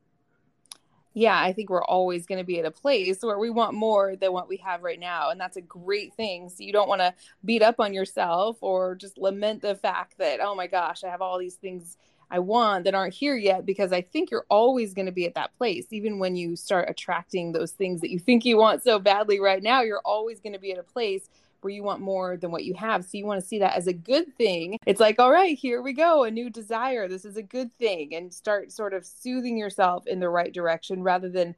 Yeah, 1.14 1.40
I 1.40 1.54
think 1.54 1.70
we're 1.70 1.84
always 1.84 2.26
going 2.26 2.40
to 2.40 2.44
be 2.44 2.60
at 2.60 2.66
a 2.66 2.72
place 2.72 3.22
where 3.22 3.38
we 3.38 3.52
want 3.52 3.76
more 3.76 4.16
than 4.16 4.34
what 4.34 4.50
we 4.50 4.58
have 4.58 4.82
right 4.82 5.00
now. 5.00 5.30
And 5.30 5.40
that's 5.40 5.58
a 5.58 5.62
great 5.62 6.14
thing. 6.16 6.50
So 6.50 6.64
you 6.64 6.74
don't 6.74 6.90
want 6.90 7.02
to 7.02 7.14
beat 7.46 7.62
up 7.62 7.80
on 7.80 7.94
yourself 7.94 8.58
or 8.62 8.96
just 8.96 9.18
lament 9.18 9.62
the 9.62 9.76
fact 9.76 10.18
that, 10.18 10.40
oh 10.42 10.56
my 10.56 10.68
gosh, 10.68 11.04
I 11.04 11.10
have 11.10 11.22
all 11.22 11.38
these 11.38 11.56
things 11.56 11.98
I 12.32 12.40
want 12.40 12.86
that 12.86 12.96
aren't 12.96 13.14
here 13.14 13.36
yet 13.36 13.64
because 13.64 13.94
I 13.94 14.02
think 14.02 14.32
you're 14.32 14.48
always 14.50 14.96
going 14.96 15.06
to 15.06 15.12
be 15.12 15.28
at 15.28 15.36
that 15.36 15.56
place. 15.56 15.86
Even 15.92 16.18
when 16.18 16.36
you 16.36 16.56
start 16.56 16.90
attracting 16.90 17.52
those 17.52 17.74
things 17.74 18.02
that 18.02 18.10
you 18.10 18.18
think 18.18 18.44
you 18.44 18.58
want 18.58 18.82
so 18.82 18.98
badly 18.98 19.40
right 19.40 19.62
now, 19.62 19.84
you're 19.84 20.02
always 20.04 20.40
going 20.40 20.54
to 20.54 20.60
be 20.60 20.72
at 20.72 20.80
a 20.80 20.84
place 20.84 21.30
where 21.64 21.74
you 21.74 21.84
want 21.84 22.02
more 22.02 22.38
than 22.38 22.52
what 22.52 22.64
you 22.64 22.74
have. 22.76 23.04
So 23.04 23.18
you 23.18 23.26
want 23.26 23.42
to 23.42 23.48
see 23.48 23.60
that 23.60 23.76
as 23.76 23.88
a 23.88 23.94
good 23.94 24.36
thing. 24.38 24.78
It's 24.86 25.00
like, 25.00 25.20
all 25.20 25.32
right, 25.32 25.58
here 25.58 25.82
we 25.82 25.94
go, 25.94 26.24
a 26.24 26.32
new 26.32 26.50
desire. 26.50 27.08
This 27.08 27.26
is 27.26 27.38
a 27.38 27.44
good 27.44 27.72
thing. 27.78 28.14
And 28.16 28.34
start 28.34 28.72
sort 28.72 28.94
of 28.94 29.06
soothing 29.06 29.58
yourself 29.58 30.08
in 30.08 30.20
the 30.20 30.30
right 30.30 30.54
direction 30.54 31.04
rather 31.04 31.30
than 31.30 31.56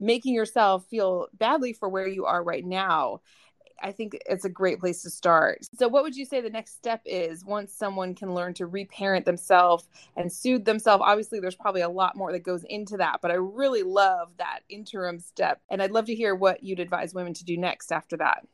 making 0.00 0.34
yourself 0.34 0.86
feel 0.86 1.26
badly 1.34 1.72
for 1.72 1.88
where 1.88 2.06
you 2.06 2.24
are 2.24 2.42
right 2.42 2.64
now. 2.64 3.20
I 3.80 3.92
think 3.92 4.18
it's 4.26 4.44
a 4.44 4.50
great 4.50 4.80
place 4.80 5.02
to 5.02 5.10
start. 5.10 5.60
So, 5.78 5.88
what 5.88 6.02
would 6.02 6.16
you 6.16 6.24
say 6.24 6.40
the 6.40 6.50
next 6.50 6.76
step 6.76 7.00
is 7.04 7.44
once 7.44 7.72
someone 7.72 8.14
can 8.14 8.34
learn 8.34 8.54
to 8.54 8.66
reparent 8.66 9.24
themselves 9.24 9.88
and 10.16 10.32
soothe 10.32 10.64
themselves? 10.64 11.02
Obviously, 11.06 11.40
there's 11.40 11.54
probably 11.54 11.82
a 11.82 11.88
lot 11.88 12.16
more 12.16 12.32
that 12.32 12.40
goes 12.40 12.64
into 12.64 12.96
that, 12.96 13.20
but 13.22 13.30
I 13.30 13.34
really 13.34 13.82
love 13.82 14.30
that 14.38 14.60
interim 14.68 15.20
step. 15.20 15.60
And 15.70 15.82
I'd 15.82 15.92
love 15.92 16.06
to 16.06 16.14
hear 16.14 16.34
what 16.34 16.62
you'd 16.62 16.80
advise 16.80 17.14
women 17.14 17.34
to 17.34 17.44
do 17.44 17.56
next 17.56 17.92
after 17.92 18.16
that. 18.16 18.46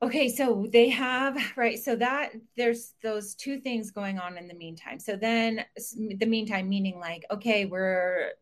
Okay, 0.00 0.28
so 0.28 0.66
they 0.72 0.88
have 0.90 1.36
right. 1.56 1.78
So 1.78 1.96
that 1.96 2.32
there's 2.56 2.94
those 3.02 3.34
two 3.34 3.60
things 3.60 3.90
going 3.90 4.18
on 4.18 4.38
in 4.38 4.48
the 4.48 4.54
meantime. 4.54 4.98
So 5.00 5.16
then, 5.16 5.64
the 5.96 6.26
meantime, 6.26 6.68
meaning 6.68 6.98
like, 6.98 7.24
okay, 7.30 7.64
we're 7.66 8.32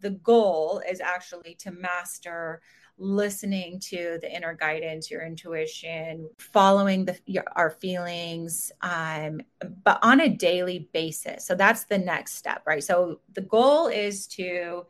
the 0.00 0.10
goal 0.10 0.82
is 0.88 1.00
actually 1.00 1.54
to 1.58 1.70
master 1.70 2.60
listening 2.98 3.78
to 3.78 4.18
the 4.22 4.34
inner 4.34 4.54
guidance, 4.54 5.10
your 5.10 5.24
intuition, 5.24 6.28
following 6.38 7.04
the 7.04 7.18
your, 7.26 7.44
our 7.54 7.70
feelings, 7.70 8.72
um, 8.82 9.40
but 9.84 9.98
on 10.02 10.20
a 10.20 10.28
daily 10.28 10.88
basis. 10.92 11.46
So 11.46 11.54
that's 11.54 11.84
the 11.84 11.98
next 11.98 12.34
step, 12.34 12.62
right? 12.66 12.82
So 12.82 13.20
the 13.34 13.42
goal 13.42 13.88
is 13.88 14.26
to 14.28 14.86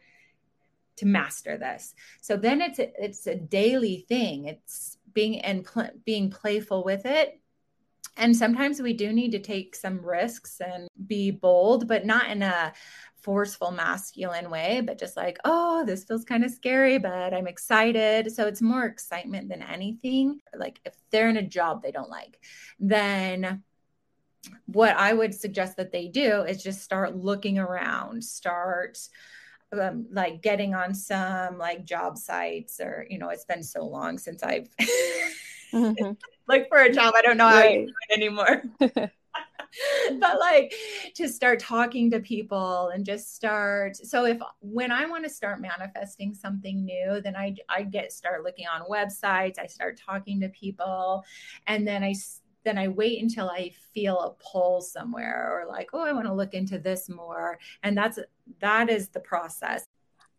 to 0.96 1.06
master 1.06 1.58
this. 1.58 1.94
So 2.22 2.36
then 2.36 2.60
it's 2.62 2.78
a, 2.78 3.04
it's 3.04 3.26
a 3.26 3.36
daily 3.36 4.06
thing. 4.08 4.46
It's 4.46 4.95
being 5.16 5.40
and 5.40 5.64
pl- 5.64 5.90
being 6.04 6.30
playful 6.30 6.84
with 6.84 7.06
it. 7.06 7.40
And 8.18 8.36
sometimes 8.36 8.80
we 8.80 8.92
do 8.92 9.12
need 9.12 9.32
to 9.32 9.40
take 9.40 9.74
some 9.74 10.04
risks 10.04 10.60
and 10.60 10.88
be 11.06 11.30
bold, 11.30 11.88
but 11.88 12.06
not 12.06 12.30
in 12.30 12.42
a 12.42 12.72
forceful 13.22 13.70
masculine 13.70 14.50
way, 14.50 14.82
but 14.84 14.98
just 14.98 15.16
like, 15.16 15.38
oh, 15.44 15.84
this 15.84 16.04
feels 16.04 16.24
kind 16.24 16.44
of 16.44 16.50
scary, 16.50 16.98
but 16.98 17.34
I'm 17.34 17.46
excited. 17.48 18.32
So 18.32 18.46
it's 18.46 18.62
more 18.62 18.84
excitement 18.84 19.48
than 19.48 19.62
anything. 19.62 20.40
Like 20.56 20.80
if 20.84 20.94
they're 21.10 21.28
in 21.28 21.36
a 21.36 21.42
job 21.42 21.82
they 21.82 21.90
don't 21.90 22.10
like, 22.10 22.38
then 22.78 23.64
what 24.66 24.96
I 24.96 25.12
would 25.12 25.34
suggest 25.34 25.76
that 25.78 25.92
they 25.92 26.08
do 26.08 26.42
is 26.42 26.62
just 26.62 26.82
start 26.82 27.16
looking 27.16 27.58
around, 27.58 28.22
start 28.22 28.98
um, 29.72 30.06
like 30.10 30.42
getting 30.42 30.74
on 30.74 30.94
some 30.94 31.58
like 31.58 31.84
job 31.84 32.18
sites 32.18 32.80
or, 32.80 33.06
you 33.10 33.18
know, 33.18 33.28
it's 33.30 33.44
been 33.44 33.62
so 33.62 33.84
long 33.84 34.18
since 34.18 34.42
I've 34.42 34.68
mm-hmm. 35.72 36.12
like 36.48 36.68
for 36.68 36.78
a 36.78 36.92
job, 36.92 37.14
I 37.16 37.22
don't 37.22 37.36
know 37.36 37.44
right. 37.44 37.62
how 37.62 37.68
you 37.68 37.86
do 37.86 37.92
it 38.08 38.16
anymore. 38.16 38.62
but 40.20 40.38
like 40.38 40.74
to 41.14 41.28
start 41.28 41.58
talking 41.58 42.10
to 42.10 42.20
people 42.20 42.88
and 42.88 43.04
just 43.04 43.34
start 43.34 43.96
so 43.96 44.24
if 44.24 44.38
when 44.60 44.90
i 44.90 45.06
want 45.06 45.24
to 45.24 45.30
start 45.30 45.60
manifesting 45.60 46.34
something 46.34 46.84
new 46.84 47.20
then 47.20 47.36
i 47.36 47.54
i 47.68 47.82
get 47.82 48.12
start 48.12 48.42
looking 48.42 48.66
on 48.66 48.82
websites 48.88 49.58
i 49.58 49.66
start 49.66 49.98
talking 49.98 50.40
to 50.40 50.48
people 50.50 51.24
and 51.66 51.86
then 51.86 52.02
i 52.02 52.14
then 52.66 52.76
I 52.76 52.88
wait 52.88 53.22
until 53.22 53.48
I 53.48 53.72
feel 53.94 54.18
a 54.18 54.34
pull 54.42 54.80
somewhere 54.80 55.48
or 55.52 55.66
like, 55.68 55.90
oh, 55.92 56.00
I 56.00 56.12
want 56.12 56.26
to 56.26 56.34
look 56.34 56.52
into 56.52 56.78
this 56.78 57.08
more. 57.08 57.58
And 57.84 57.96
that's 57.96 58.18
that 58.60 58.90
is 58.90 59.08
the 59.08 59.20
process. 59.20 59.84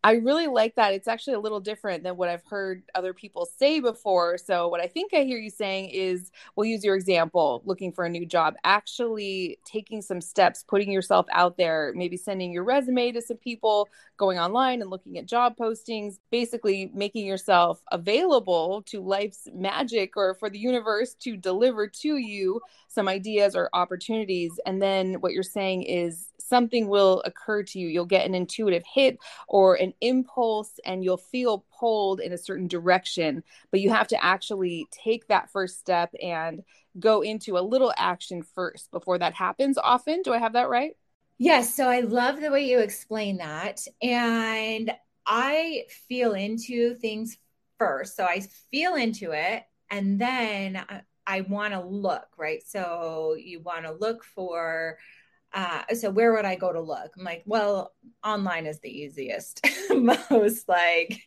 I 0.07 0.13
really 0.13 0.47
like 0.47 0.75
that. 0.75 0.93
It's 0.93 1.09
actually 1.09 1.33
a 1.33 1.39
little 1.41 1.59
different 1.59 2.01
than 2.01 2.15
what 2.15 2.29
I've 2.29 2.45
heard 2.45 2.81
other 2.95 3.13
people 3.13 3.45
say 3.45 3.81
before. 3.81 4.37
So, 4.37 4.69
what 4.69 4.79
I 4.79 4.87
think 4.87 5.13
I 5.13 5.25
hear 5.25 5.37
you 5.37 5.49
saying 5.49 5.89
is 5.89 6.31
we'll 6.55 6.65
use 6.65 6.81
your 6.81 6.95
example 6.95 7.61
looking 7.65 7.91
for 7.91 8.05
a 8.05 8.09
new 8.09 8.25
job, 8.25 8.53
actually 8.63 9.59
taking 9.65 10.01
some 10.01 10.21
steps, 10.21 10.63
putting 10.63 10.93
yourself 10.93 11.25
out 11.33 11.57
there, 11.57 11.91
maybe 11.93 12.15
sending 12.15 12.53
your 12.53 12.63
resume 12.63 13.11
to 13.11 13.21
some 13.21 13.35
people, 13.35 13.89
going 14.15 14.39
online 14.39 14.81
and 14.81 14.89
looking 14.89 15.17
at 15.17 15.25
job 15.25 15.57
postings, 15.57 16.19
basically 16.31 16.89
making 16.93 17.25
yourself 17.25 17.83
available 17.91 18.83
to 18.83 19.01
life's 19.01 19.49
magic 19.53 20.15
or 20.15 20.35
for 20.35 20.49
the 20.49 20.57
universe 20.57 21.15
to 21.15 21.35
deliver 21.35 21.85
to 21.85 22.15
you 22.15 22.61
some 22.87 23.09
ideas 23.09 23.57
or 23.57 23.69
opportunities. 23.73 24.57
And 24.65 24.81
then 24.81 25.15
what 25.15 25.33
you're 25.33 25.43
saying 25.43 25.83
is 25.83 26.29
something 26.47 26.87
will 26.87 27.21
occur 27.25 27.63
to 27.63 27.79
you. 27.79 27.87
You'll 27.87 28.05
get 28.05 28.25
an 28.25 28.35
intuitive 28.35 28.83
hit 28.85 29.17
or 29.47 29.75
an 29.75 29.93
impulse, 30.01 30.79
and 30.85 31.03
you'll 31.03 31.17
feel 31.17 31.65
pulled 31.79 32.19
in 32.19 32.33
a 32.33 32.37
certain 32.37 32.67
direction. 32.67 33.43
But 33.71 33.81
you 33.81 33.89
have 33.89 34.07
to 34.09 34.23
actually 34.23 34.87
take 34.91 35.27
that 35.27 35.51
first 35.51 35.79
step 35.79 36.13
and 36.21 36.63
go 36.99 37.21
into 37.21 37.57
a 37.57 37.59
little 37.59 37.93
action 37.97 38.41
first 38.43 38.91
before 38.91 39.17
that 39.19 39.33
happens. 39.33 39.77
Often, 39.77 40.23
do 40.23 40.33
I 40.33 40.39
have 40.39 40.53
that 40.53 40.69
right? 40.69 40.95
Yes. 41.37 41.75
So 41.75 41.87
I 41.87 41.99
love 42.01 42.41
the 42.41 42.51
way 42.51 42.65
you 42.65 42.79
explain 42.79 43.37
that. 43.37 43.81
And 44.01 44.91
I 45.25 45.83
feel 46.07 46.33
into 46.33 46.95
things 46.95 47.37
first. 47.77 48.15
So 48.15 48.23
I 48.25 48.41
feel 48.71 48.95
into 48.95 49.31
it 49.31 49.63
and 49.89 50.19
then 50.19 50.77
I, 50.77 51.01
I 51.25 51.41
want 51.41 51.73
to 51.73 51.81
look, 51.81 52.27
right? 52.37 52.63
So 52.65 53.35
you 53.37 53.59
want 53.59 53.85
to 53.85 53.91
look 53.91 54.23
for 54.23 54.97
uh, 55.53 55.81
so 55.93 56.09
where 56.09 56.33
would 56.33 56.45
I 56.45 56.55
go 56.55 56.71
to 56.71 56.81
look? 56.81 57.11
I'm 57.17 57.23
like, 57.23 57.43
well, 57.45 57.93
online 58.23 58.65
is 58.65 58.79
the 58.79 58.89
easiest, 58.89 59.65
most 59.89 60.67
like, 60.67 61.21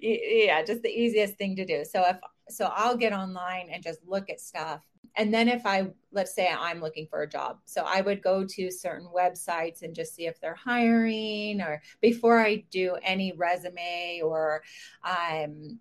yeah, 0.00 0.62
just 0.62 0.82
the 0.82 0.90
easiest 0.90 1.36
thing 1.36 1.56
to 1.56 1.64
do. 1.64 1.84
So 1.84 2.02
if 2.06 2.18
so, 2.48 2.70
I'll 2.74 2.96
get 2.96 3.12
online 3.12 3.68
and 3.72 3.82
just 3.82 4.00
look 4.06 4.30
at 4.30 4.40
stuff. 4.40 4.84
And 5.16 5.32
then 5.32 5.48
if 5.48 5.64
I 5.64 5.88
let's 6.12 6.34
say 6.34 6.48
I'm 6.48 6.80
looking 6.80 7.06
for 7.08 7.22
a 7.22 7.28
job, 7.28 7.58
so 7.64 7.84
I 7.86 8.00
would 8.00 8.22
go 8.22 8.44
to 8.44 8.70
certain 8.70 9.08
websites 9.14 9.82
and 9.82 9.94
just 9.94 10.14
see 10.14 10.26
if 10.26 10.40
they're 10.40 10.54
hiring, 10.54 11.60
or 11.60 11.82
before 12.00 12.38
I 12.38 12.64
do 12.70 12.96
any 13.02 13.32
resume 13.32 14.20
or 14.22 14.62
um, 15.04 15.78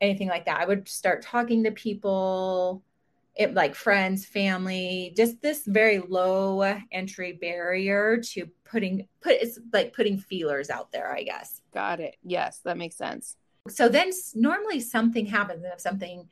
anything 0.00 0.28
like 0.28 0.44
that, 0.46 0.60
I 0.60 0.66
would 0.66 0.88
start 0.88 1.22
talking 1.22 1.64
to 1.64 1.70
people 1.70 2.82
it 3.36 3.54
like 3.54 3.74
friends 3.74 4.24
family 4.24 5.12
just 5.16 5.42
this 5.42 5.64
very 5.66 5.98
low 5.98 6.62
entry 6.92 7.32
barrier 7.32 8.18
to 8.18 8.46
putting 8.64 9.06
put 9.20 9.32
it's 9.32 9.58
like 9.72 9.92
putting 9.92 10.18
feelers 10.18 10.70
out 10.70 10.92
there 10.92 11.12
i 11.12 11.22
guess. 11.22 11.60
Got 11.72 12.00
it. 12.00 12.16
Yes 12.22 12.60
that 12.64 12.76
makes 12.76 12.96
sense. 12.96 13.36
So 13.68 13.88
then 13.88 14.10
normally 14.34 14.80
something 14.80 15.26
happens 15.26 15.64
and 15.64 15.72
if 15.72 15.80
something 15.80 16.28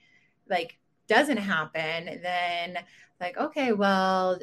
like 0.48 0.78
doesn't 1.08 1.38
happen 1.38 2.20
then 2.22 2.78
like 3.20 3.36
okay 3.36 3.72
well 3.72 4.38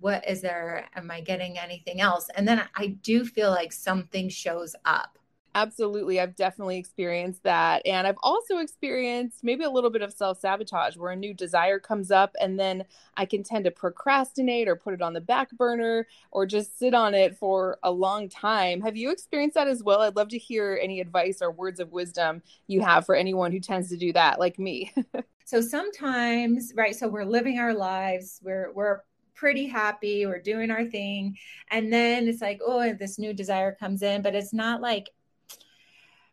what 0.00 0.28
is 0.28 0.40
there? 0.40 0.86
Am 0.96 1.10
i 1.10 1.20
getting 1.20 1.58
anything 1.58 2.00
else? 2.00 2.28
And 2.34 2.46
then 2.46 2.62
i 2.76 2.86
do 2.86 3.24
feel 3.24 3.50
like 3.50 3.72
something 3.72 4.28
shows 4.28 4.76
up 4.84 5.18
Absolutely. 5.56 6.18
I've 6.18 6.34
definitely 6.34 6.78
experienced 6.78 7.44
that. 7.44 7.86
And 7.86 8.08
I've 8.08 8.18
also 8.24 8.58
experienced 8.58 9.44
maybe 9.44 9.62
a 9.62 9.70
little 9.70 9.90
bit 9.90 10.02
of 10.02 10.12
self 10.12 10.40
sabotage 10.40 10.96
where 10.96 11.12
a 11.12 11.16
new 11.16 11.32
desire 11.32 11.78
comes 11.78 12.10
up 12.10 12.34
and 12.40 12.58
then 12.58 12.84
I 13.16 13.24
can 13.24 13.44
tend 13.44 13.64
to 13.66 13.70
procrastinate 13.70 14.66
or 14.66 14.74
put 14.74 14.94
it 14.94 15.02
on 15.02 15.12
the 15.12 15.20
back 15.20 15.52
burner 15.52 16.08
or 16.32 16.44
just 16.44 16.76
sit 16.76 16.92
on 16.92 17.14
it 17.14 17.36
for 17.36 17.78
a 17.84 17.90
long 17.90 18.28
time. 18.28 18.80
Have 18.80 18.96
you 18.96 19.10
experienced 19.10 19.54
that 19.54 19.68
as 19.68 19.82
well? 19.82 20.00
I'd 20.00 20.16
love 20.16 20.28
to 20.30 20.38
hear 20.38 20.78
any 20.82 21.00
advice 21.00 21.40
or 21.40 21.52
words 21.52 21.78
of 21.78 21.92
wisdom 21.92 22.42
you 22.66 22.80
have 22.80 23.06
for 23.06 23.14
anyone 23.14 23.52
who 23.52 23.60
tends 23.60 23.88
to 23.90 23.96
do 23.96 24.12
that, 24.14 24.40
like 24.40 24.58
me. 24.58 24.92
so 25.44 25.60
sometimes, 25.60 26.72
right? 26.74 26.96
So 26.96 27.06
we're 27.06 27.24
living 27.24 27.60
our 27.60 27.74
lives, 27.74 28.40
we're, 28.42 28.72
we're, 28.72 29.00
pretty 29.36 29.66
happy 29.66 30.26
we're 30.26 30.40
doing 30.40 30.70
our 30.70 30.84
thing 30.84 31.36
and 31.72 31.92
then 31.92 32.28
it's 32.28 32.40
like 32.40 32.60
oh 32.64 32.94
this 32.94 33.18
new 33.18 33.34
desire 33.34 33.74
comes 33.74 34.00
in 34.00 34.22
but 34.22 34.32
it's 34.32 34.52
not 34.52 34.80
like 34.80 35.10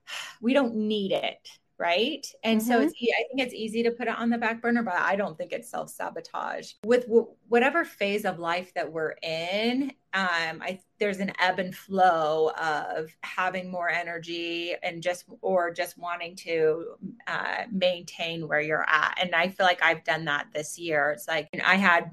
we 0.42 0.54
don't 0.54 0.76
need 0.76 1.12
it 1.12 1.48
right? 1.82 2.28
And 2.44 2.62
mm-hmm. 2.62 2.70
so 2.70 2.80
it's 2.80 2.94
i 2.94 3.24
think 3.28 3.42
it's 3.42 3.56
easy 3.56 3.82
to 3.82 3.92
put 3.92 4.08
it 4.08 4.16
on 4.16 4.30
the 4.30 4.38
back 4.38 4.62
burner 4.62 4.84
but 4.84 4.94
i 4.94 5.16
don't 5.16 5.36
think 5.36 5.52
it's 5.52 5.70
self-sabotage. 5.70 6.74
With 6.86 7.08
w- 7.08 7.30
whatever 7.50 7.84
phase 7.84 8.24
of 8.24 8.38
life 8.38 8.72
that 8.76 8.92
we're 8.92 9.16
in 9.24 9.92
um 10.14 10.62
i 10.62 10.80
there's 11.00 11.20
an 11.20 11.32
ebb 11.40 11.58
and 11.58 11.76
flow 11.76 12.52
of 12.52 13.10
having 13.24 13.72
more 13.72 13.90
energy 13.90 14.76
and 14.84 15.02
just 15.02 15.26
or 15.42 15.74
just 15.74 15.98
wanting 15.98 16.36
to 16.36 16.94
uh, 17.26 17.64
maintain 17.72 18.48
where 18.48 18.62
you're 18.62 18.88
at. 18.88 19.18
And 19.20 19.34
i 19.34 19.48
feel 19.48 19.66
like 19.66 19.82
i've 19.82 20.04
done 20.04 20.26
that 20.26 20.48
this 20.54 20.78
year. 20.78 21.12
It's 21.12 21.28
like 21.28 21.50
i 21.66 21.76
had 21.76 22.12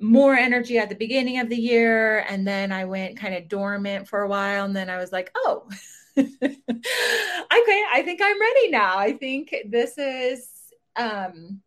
more 0.00 0.34
energy 0.34 0.78
at 0.78 0.88
the 0.88 0.94
beginning 0.94 1.38
of 1.38 1.50
the 1.50 1.56
year 1.56 2.20
and 2.30 2.46
then 2.46 2.72
i 2.72 2.84
went 2.84 3.18
kind 3.18 3.34
of 3.34 3.48
dormant 3.48 4.08
for 4.08 4.22
a 4.22 4.28
while 4.28 4.64
and 4.64 4.76
then 4.76 4.88
i 4.88 4.98
was 4.98 5.10
like 5.10 5.30
oh 5.34 5.68
okay, 6.18 7.82
I 7.92 8.02
think 8.04 8.20
I'm 8.22 8.40
ready 8.40 8.70
now. 8.70 8.98
I 8.98 9.12
think 9.12 9.54
this 9.68 9.98
is 9.98 10.48
um, 10.96 11.60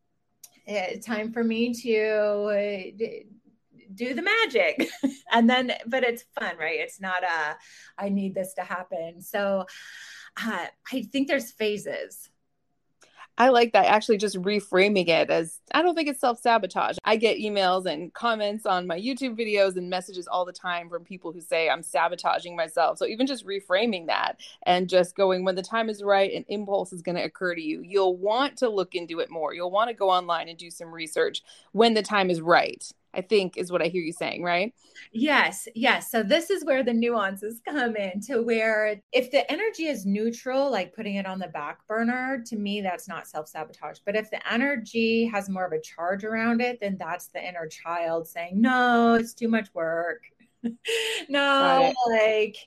eh, 0.67 0.99
time 0.99 1.31
for 1.31 1.43
me 1.43 1.73
to 1.73 2.91
do 3.93 4.13
the 4.13 4.21
magic. 4.21 4.89
and 5.31 5.49
then, 5.49 5.73
but 5.87 6.03
it's 6.03 6.23
fun, 6.39 6.57
right? 6.57 6.79
It's 6.79 7.01
not 7.01 7.23
a, 7.23 7.57
I 7.97 8.09
need 8.09 8.33
this 8.33 8.53
to 8.55 8.63
happen. 8.63 9.21
So 9.21 9.65
uh, 10.43 10.65
I 10.91 11.01
think 11.11 11.27
there's 11.27 11.51
phases 11.51 12.29
I 13.39 13.49
like 13.49 13.71
that 13.71 13.85
actually 13.85 14.17
just 14.17 14.35
reframing 14.41 15.07
it 15.07 15.29
as 15.29 15.61
I 15.73 15.81
don't 15.81 15.95
think 15.95 16.09
it's 16.09 16.19
self 16.19 16.39
sabotage. 16.39 16.97
I 17.05 17.15
get 17.15 17.37
emails 17.37 17.85
and 17.85 18.13
comments 18.13 18.65
on 18.65 18.85
my 18.85 18.99
YouTube 18.99 19.39
videos 19.39 19.77
and 19.77 19.89
messages 19.89 20.27
all 20.27 20.43
the 20.43 20.51
time 20.51 20.89
from 20.89 21.05
people 21.05 21.31
who 21.31 21.39
say 21.39 21.69
I'm 21.69 21.81
sabotaging 21.81 22.57
myself. 22.57 22.97
So 22.97 23.05
even 23.05 23.25
just 23.25 23.47
reframing 23.47 24.07
that 24.07 24.41
and 24.63 24.89
just 24.89 25.15
going 25.15 25.45
when 25.45 25.55
the 25.55 25.63
time 25.63 25.89
is 25.89 26.03
right, 26.03 26.33
an 26.33 26.43
impulse 26.49 26.91
is 26.91 27.01
going 27.01 27.15
to 27.15 27.23
occur 27.23 27.55
to 27.55 27.61
you. 27.61 27.81
You'll 27.81 28.17
want 28.17 28.57
to 28.57 28.67
look 28.67 28.93
into 28.93 29.19
it 29.19 29.31
more. 29.31 29.53
You'll 29.53 29.71
want 29.71 29.89
to 29.89 29.95
go 29.95 30.09
online 30.09 30.49
and 30.49 30.57
do 30.57 30.69
some 30.69 30.91
research 30.91 31.41
when 31.71 31.93
the 31.93 32.03
time 32.03 32.29
is 32.29 32.41
right. 32.41 32.91
I 33.13 33.21
think 33.21 33.57
is 33.57 33.71
what 33.71 33.81
I 33.81 33.87
hear 33.87 34.01
you 34.01 34.13
saying, 34.13 34.43
right? 34.43 34.73
Yes, 35.11 35.67
yes. 35.75 36.11
So 36.11 36.21
this 36.21 36.49
is 36.49 36.65
where 36.65 36.83
the 36.83 36.93
nuances 36.93 37.61
come 37.67 37.95
in 37.95 38.21
to 38.21 38.41
where 38.41 39.01
if 39.11 39.31
the 39.31 39.49
energy 39.51 39.87
is 39.87 40.05
neutral, 40.05 40.69
like 40.69 40.93
putting 40.93 41.15
it 41.15 41.25
on 41.25 41.39
the 41.39 41.47
back 41.47 41.85
burner, 41.87 42.43
to 42.47 42.55
me, 42.55 42.81
that's 42.81 43.07
not 43.07 43.27
self 43.27 43.47
sabotage. 43.47 43.99
But 44.05 44.15
if 44.15 44.29
the 44.29 44.51
energy 44.51 45.25
has 45.25 45.49
more 45.49 45.65
of 45.65 45.71
a 45.71 45.81
charge 45.81 46.23
around 46.23 46.61
it, 46.61 46.79
then 46.79 46.97
that's 46.99 47.27
the 47.27 47.45
inner 47.45 47.67
child 47.67 48.27
saying, 48.27 48.59
no, 48.59 49.15
it's 49.15 49.33
too 49.33 49.47
much 49.47 49.73
work. 49.73 50.21
no 51.29 51.93
like 52.09 52.57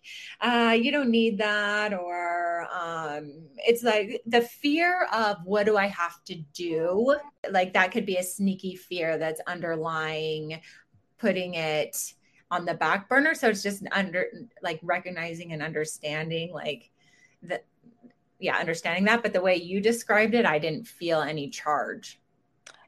uh 0.40 0.74
you 0.78 0.90
don't 0.90 1.11
need 1.11 1.37
that 1.37 1.92
or 1.92 2.66
um 2.72 3.44
it's 3.59 3.83
like 3.83 4.22
the 4.26 4.40
fear 4.40 5.07
of 5.12 5.37
what 5.44 5.66
do 5.66 5.76
i 5.76 5.87
have 5.87 6.24
to 6.24 6.37
do 6.55 7.14
like 7.50 7.74
that 7.74 7.92
could 7.92 8.07
be 8.07 8.16
a 8.16 8.22
sneaky 8.22 8.74
fear 8.76 9.18
that's 9.18 9.42
underlying 9.46 10.59
putting 11.22 11.55
it 11.55 12.14
on 12.50 12.66
the 12.66 12.74
back 12.74 13.09
burner. 13.09 13.35
So 13.35 13.48
it's 13.48 13.62
just 13.62 13.85
under 13.92 14.26
like 14.62 14.78
recognizing 14.83 15.52
and 15.52 15.62
understanding 15.62 16.52
like 16.52 16.90
that 17.44 17.64
yeah 18.38 18.59
understanding 18.59 19.05
that. 19.05 19.22
But 19.22 19.33
the 19.33 19.40
way 19.40 19.57
you 19.57 19.81
described 19.81 20.35
it 20.35 20.44
i 20.44 20.59
didn't 20.59 20.87
feel 20.87 21.22
any 21.22 21.48
charge 21.48 22.20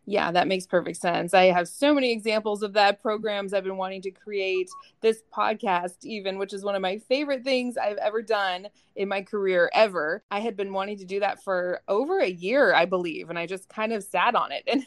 yeah, 0.06 0.30
that 0.32 0.48
makes 0.48 0.66
perfect 0.66 0.98
sense. 0.98 1.32
I 1.32 1.44
have 1.46 1.66
so 1.66 1.94
many 1.94 2.12
examples 2.12 2.62
of 2.62 2.74
that. 2.74 3.00
Programs 3.00 3.54
I've 3.54 3.64
been 3.64 3.78
wanting 3.78 4.02
to 4.02 4.10
create, 4.10 4.68
this 5.00 5.22
podcast, 5.34 6.04
even, 6.04 6.38
which 6.38 6.52
is 6.52 6.62
one 6.62 6.74
of 6.74 6.82
my 6.82 6.98
favorite 6.98 7.42
things 7.42 7.78
I've 7.78 7.96
ever 7.96 8.20
done 8.20 8.68
in 8.96 9.08
my 9.08 9.22
career 9.22 9.70
ever. 9.72 10.22
I 10.30 10.40
had 10.40 10.56
been 10.56 10.72
wanting 10.74 10.98
to 10.98 11.06
do 11.06 11.20
that 11.20 11.42
for 11.42 11.80
over 11.88 12.20
a 12.20 12.28
year, 12.28 12.74
I 12.74 12.84
believe, 12.84 13.30
and 13.30 13.38
I 13.38 13.46
just 13.46 13.68
kind 13.68 13.92
of 13.92 14.04
sat 14.04 14.34
on 14.34 14.50
it 14.52 14.64
and 14.66 14.84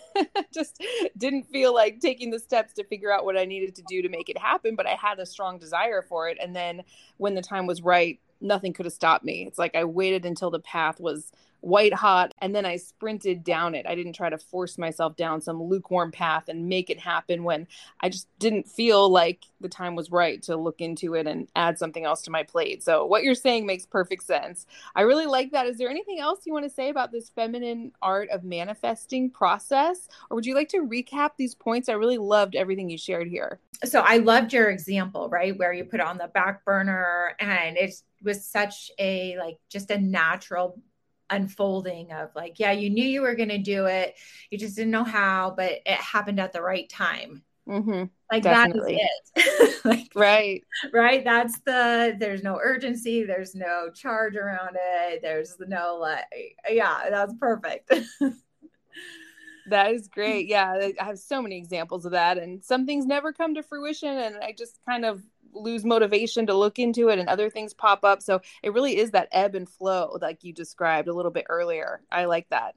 just 0.54 0.84
didn't 1.18 1.44
feel 1.46 1.74
like 1.74 2.00
taking 2.00 2.30
the 2.30 2.40
steps 2.40 2.74
to 2.74 2.84
figure 2.84 3.12
out 3.12 3.26
what 3.26 3.38
I 3.38 3.46
needed 3.46 3.76
to 3.76 3.84
do 3.90 4.04
to 4.04 4.10
make 4.10 4.30
it 4.30 4.38
happen. 4.38 4.76
But 4.76 4.86
I 4.86 4.94
had 4.94 5.20
a 5.20 5.26
strong 5.26 5.58
desire 5.58 6.04
for 6.08 6.30
it. 6.30 6.38
And 6.40 6.56
then 6.56 6.84
when 7.18 7.34
the 7.34 7.42
time 7.42 7.66
was 7.66 7.82
right, 7.82 8.20
nothing 8.40 8.72
could 8.72 8.86
have 8.86 8.94
stopped 8.94 9.26
me. 9.26 9.46
It's 9.48 9.58
like 9.58 9.76
I 9.76 9.84
waited 9.84 10.26
until 10.26 10.52
the 10.52 10.60
path 10.60 11.00
was 11.00 11.32
white 11.68 11.94
hot 11.94 12.34
and 12.40 12.56
then 12.56 12.66
I 12.66 12.78
sprinted 12.78 13.44
down 13.44 13.76
it. 13.76 13.86
I 13.86 13.94
didn't 13.94 14.14
try 14.14 14.30
to 14.30 14.38
force 14.38 14.78
myself 14.78 15.18
down 15.18 15.42
some 15.42 15.62
lukewarm 15.62 16.12
path 16.12 16.46
and 16.48 16.70
make 16.70 16.90
it 16.90 17.00
happen 17.00 17.44
when 17.44 17.68
I 18.00 18.08
just 18.08 18.28
didn't 18.40 18.70
feel 18.70 19.10
like 19.10 19.44
the 19.60 19.68
time 19.68 19.96
was 19.96 20.10
right 20.10 20.42
to 20.44 20.56
look 20.56 20.80
into 20.80 21.14
it 21.16 21.28
and 21.28 21.50
add 21.56 21.78
something 21.78 22.06
else 22.06 22.22
to 22.22 22.32
my 22.32 22.44
plate. 22.44 22.84
So 22.84 23.06
what 23.06 23.24
you're 23.24 23.36
saying 23.36 23.66
makes 23.66 23.86
perfect 23.86 24.24
sense. 24.24 24.66
I 24.96 25.02
really 25.02 25.26
like 25.26 25.52
that. 25.52 25.68
Is 25.68 25.78
there 25.78 25.90
anything 25.90 26.20
else 26.20 26.46
you 26.46 26.54
want 26.54 26.64
to 26.64 26.70
say 26.70 26.88
about 26.88 27.12
this 27.12 27.30
feminine 27.30 27.92
art 28.02 28.30
of 28.30 28.46
manifesting 28.46 29.30
process 29.30 30.08
or 30.30 30.36
would 30.36 30.46
you 30.46 30.56
like 30.56 30.70
to 30.70 30.88
recap 30.88 31.32
these 31.38 31.54
points? 31.54 31.90
I 31.90 31.94
really 31.94 32.18
loved 32.18 32.56
everything 32.56 32.90
you 32.90 32.98
shared 32.98 33.28
here. 33.28 33.60
So 33.84 34.00
I 34.00 34.18
loved 34.18 34.54
your 34.54 34.70
example, 34.70 35.28
right? 35.30 35.58
Where 35.58 35.74
you 35.74 35.84
put 35.84 36.00
on 36.00 36.18
the 36.18 36.28
back 36.28 36.64
burner 36.64 37.36
and 37.40 37.78
it 37.78 37.94
was 38.24 38.44
such 38.46 38.90
a 38.98 39.38
like 39.38 39.58
just 39.70 39.92
a 39.92 39.98
natural 39.98 40.80
unfolding 41.30 42.12
of 42.12 42.30
like, 42.36 42.60
yeah, 42.60 42.72
you 42.72 42.90
knew 42.90 43.04
you 43.04 43.22
were 43.22 43.36
going 43.36 43.50
to 43.50 43.58
do 43.58 43.86
it. 43.86 44.16
You 44.50 44.58
just 44.58 44.76
didn't 44.76 44.92
know 44.92 45.04
how, 45.04 45.54
but 45.56 45.72
it 45.86 46.00
happened 46.00 46.40
at 46.40 46.54
the 46.54 46.62
right 46.62 46.88
time. 46.90 47.44
Mm-hmm. 47.68 48.06
Like 48.32 48.44
Definitely. 48.44 49.00
that 49.36 49.42
is 49.42 49.76
it. 49.76 49.80
like, 49.86 50.12
right. 50.16 50.64
Right. 50.94 51.24
That's 51.24 51.60
the, 51.60 52.16
there's 52.20 52.44
no 52.44 52.60
urgency. 52.62 53.24
There's 53.24 53.56
no 53.56 53.90
charge 53.94 54.36
around 54.36 54.78
it. 54.80 55.22
There's 55.22 55.58
no 55.60 55.98
like, 56.00 56.26
yeah, 56.70 57.10
that's 57.10 57.34
perfect. 57.40 57.90
that 59.70 59.92
is 59.92 60.08
great. 60.08 60.48
Yeah. 60.48 60.92
I 61.00 61.04
have 61.04 61.20
so 61.20 61.42
many 61.42 61.58
examples 61.58 62.06
of 62.06 62.14
that. 62.14 62.38
And 62.38 62.64
some 62.64 62.86
things 62.86 63.06
never 63.06 63.34
come 63.34 63.56
to 63.56 63.64
fruition. 63.64 64.16
And 64.18 64.38
I 64.38 64.54
just 64.58 64.80
kind 64.88 65.04
of 65.04 65.22
lose 65.54 65.86
motivation 65.86 66.46
to 66.48 66.54
look 66.54 66.80
into 66.80 67.10
it 67.10 67.20
and 67.20 67.30
other 67.30 67.50
things 67.50 67.74
pop 67.74 68.04
up. 68.04 68.22
So 68.22 68.42
it 68.64 68.74
really 68.74 68.98
is 68.98 69.12
that 69.12 69.30
ebb 69.32 69.56
and 69.56 69.70
flow, 69.70 70.18
like 70.22 70.44
you 70.44 70.54
described 70.54 71.08
a 71.08 71.14
little 71.14 71.32
bit 71.32 71.46
earlier. 71.50 72.02
I 72.12 72.26
like 72.26 72.48
that. 72.50 72.76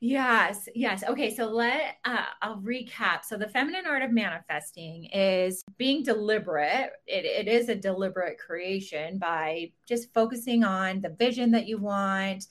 Yes, 0.00 0.68
yes. 0.76 1.02
Okay, 1.02 1.34
so 1.34 1.46
let 1.46 1.96
uh, 2.04 2.26
I'll 2.40 2.58
recap. 2.58 3.24
So 3.24 3.36
the 3.36 3.48
feminine 3.48 3.84
art 3.84 4.02
of 4.02 4.12
manifesting 4.12 5.06
is 5.06 5.64
being 5.76 6.04
deliberate. 6.04 6.92
It, 7.08 7.24
it 7.24 7.48
is 7.48 7.68
a 7.68 7.74
deliberate 7.74 8.38
creation 8.38 9.18
by 9.18 9.72
just 9.88 10.14
focusing 10.14 10.62
on 10.62 11.00
the 11.00 11.08
vision 11.08 11.50
that 11.50 11.66
you 11.66 11.78
want, 11.78 12.46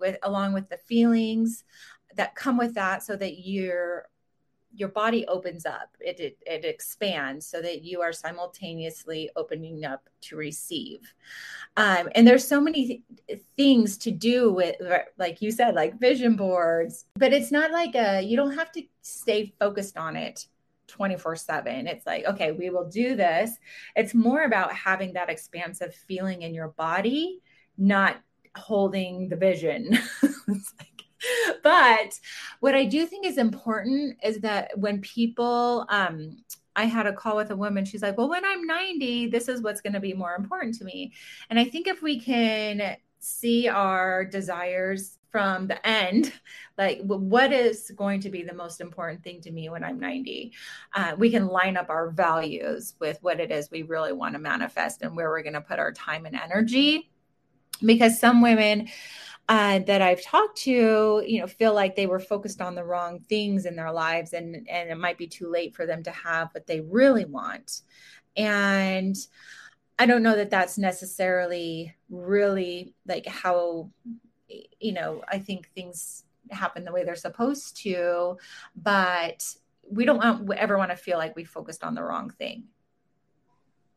with 0.00 0.16
along 0.22 0.54
with 0.54 0.70
the 0.70 0.78
feelings 0.78 1.64
that 2.16 2.34
come 2.34 2.56
with 2.56 2.72
that, 2.76 3.02
so 3.02 3.14
that 3.14 3.40
you're 3.40 4.06
your 4.78 4.88
body 4.88 5.26
opens 5.26 5.66
up 5.66 5.96
it, 6.00 6.20
it, 6.20 6.38
it 6.46 6.64
expands 6.64 7.44
so 7.44 7.60
that 7.60 7.82
you 7.82 8.00
are 8.00 8.12
simultaneously 8.12 9.28
opening 9.34 9.84
up 9.84 10.08
to 10.20 10.36
receive. 10.36 11.12
Um, 11.76 12.08
and 12.14 12.26
there's 12.26 12.46
so 12.46 12.60
many 12.60 13.02
th- 13.26 13.42
things 13.56 13.98
to 13.98 14.12
do 14.12 14.52
with 14.52 14.76
like 15.18 15.42
you 15.42 15.50
said 15.50 15.74
like 15.74 15.98
vision 15.98 16.36
boards 16.36 17.06
but 17.16 17.32
it's 17.32 17.50
not 17.50 17.72
like 17.72 17.94
a 17.94 18.22
you 18.22 18.36
don't 18.36 18.54
have 18.56 18.70
to 18.72 18.82
stay 19.02 19.52
focused 19.58 19.96
on 19.96 20.16
it 20.16 20.46
24 20.86 21.36
7 21.36 21.86
it's 21.86 22.06
like 22.06 22.24
okay 22.24 22.52
we 22.52 22.70
will 22.70 22.88
do 22.88 23.16
this. 23.16 23.58
It's 23.96 24.14
more 24.14 24.44
about 24.44 24.72
having 24.72 25.12
that 25.14 25.28
expansive 25.28 25.94
feeling 25.94 26.42
in 26.42 26.54
your 26.54 26.68
body 26.68 27.40
not 27.76 28.16
holding 28.56 29.28
the 29.28 29.36
vision 29.36 29.98
but 31.62 32.18
what 32.60 32.74
I 32.74 32.84
do 32.84 33.06
think 33.06 33.26
is 33.26 33.38
important 33.38 34.18
is 34.22 34.38
that 34.40 34.76
when 34.78 35.00
people, 35.00 35.86
um, 35.88 36.36
I 36.78 36.84
had 36.84 37.08
a 37.08 37.12
call 37.12 37.36
with 37.36 37.50
a 37.50 37.56
woman. 37.56 37.84
She's 37.84 38.02
like, 38.02 38.16
Well, 38.16 38.28
when 38.28 38.44
I'm 38.44 38.64
90, 38.64 39.26
this 39.28 39.48
is 39.48 39.62
what's 39.62 39.80
going 39.80 39.94
to 39.94 40.00
be 40.00 40.14
more 40.14 40.36
important 40.36 40.76
to 40.76 40.84
me. 40.84 41.12
And 41.50 41.58
I 41.58 41.64
think 41.64 41.88
if 41.88 42.02
we 42.02 42.20
can 42.20 42.96
see 43.18 43.68
our 43.68 44.24
desires 44.24 45.18
from 45.30 45.66
the 45.66 45.86
end, 45.86 46.32
like 46.78 47.00
what 47.02 47.52
is 47.52 47.90
going 47.96 48.20
to 48.20 48.30
be 48.30 48.44
the 48.44 48.54
most 48.54 48.80
important 48.80 49.24
thing 49.24 49.40
to 49.42 49.50
me 49.50 49.68
when 49.68 49.82
I'm 49.82 49.98
90, 49.98 50.52
uh, 50.94 51.14
we 51.18 51.30
can 51.30 51.48
line 51.48 51.76
up 51.76 51.90
our 51.90 52.10
values 52.10 52.94
with 53.00 53.18
what 53.22 53.40
it 53.40 53.50
is 53.50 53.70
we 53.70 53.82
really 53.82 54.12
want 54.12 54.34
to 54.34 54.38
manifest 54.38 55.02
and 55.02 55.16
where 55.16 55.28
we're 55.28 55.42
going 55.42 55.54
to 55.54 55.60
put 55.60 55.80
our 55.80 55.92
time 55.92 56.26
and 56.26 56.36
energy. 56.36 57.10
Because 57.84 58.18
some 58.18 58.40
women, 58.40 58.88
uh, 59.48 59.78
that 59.80 60.02
I've 60.02 60.22
talked 60.22 60.58
to, 60.58 61.22
you 61.26 61.40
know, 61.40 61.46
feel 61.46 61.72
like 61.72 61.96
they 61.96 62.06
were 62.06 62.20
focused 62.20 62.60
on 62.60 62.74
the 62.74 62.84
wrong 62.84 63.20
things 63.20 63.64
in 63.64 63.76
their 63.76 63.92
lives, 63.92 64.32
and 64.34 64.68
and 64.68 64.90
it 64.90 64.98
might 64.98 65.18
be 65.18 65.26
too 65.26 65.50
late 65.50 65.74
for 65.74 65.86
them 65.86 66.02
to 66.02 66.10
have 66.10 66.50
what 66.52 66.66
they 66.66 66.80
really 66.80 67.24
want. 67.24 67.80
And 68.36 69.16
I 69.98 70.06
don't 70.06 70.22
know 70.22 70.36
that 70.36 70.50
that's 70.50 70.78
necessarily 70.78 71.94
really 72.08 72.94
like 73.06 73.26
how, 73.26 73.90
you 74.78 74.92
know, 74.92 75.22
I 75.28 75.38
think 75.38 75.70
things 75.74 76.24
happen 76.50 76.84
the 76.84 76.92
way 76.92 77.04
they're 77.04 77.16
supposed 77.16 77.78
to, 77.78 78.38
but 78.76 79.44
we 79.90 80.04
don't 80.04 80.18
want, 80.18 80.52
ever 80.52 80.78
want 80.78 80.90
to 80.90 80.96
feel 80.96 81.18
like 81.18 81.34
we 81.34 81.44
focused 81.44 81.82
on 81.82 81.94
the 81.94 82.02
wrong 82.02 82.30
thing. 82.30 82.64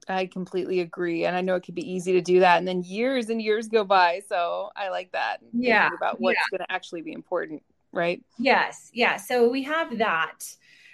I 0.07 0.25
completely 0.25 0.79
agree. 0.79 1.25
And 1.25 1.35
I 1.35 1.41
know 1.41 1.55
it 1.55 1.61
could 1.63 1.75
be 1.75 1.89
easy 1.89 2.13
to 2.13 2.21
do 2.21 2.39
that. 2.39 2.57
And 2.57 2.67
then 2.67 2.83
years 2.83 3.29
and 3.29 3.41
years 3.41 3.67
go 3.67 3.83
by. 3.83 4.21
So 4.27 4.69
I 4.75 4.89
like 4.89 5.11
that. 5.11 5.37
Yeah. 5.53 5.89
About 5.95 6.19
what's 6.19 6.37
yeah. 6.37 6.57
going 6.57 6.65
to 6.67 6.71
actually 6.71 7.01
be 7.01 7.13
important. 7.13 7.63
Right. 7.91 8.23
Yes. 8.39 8.89
Yeah. 8.93 9.17
So 9.17 9.49
we 9.49 9.63
have 9.63 9.97
that. 9.97 10.39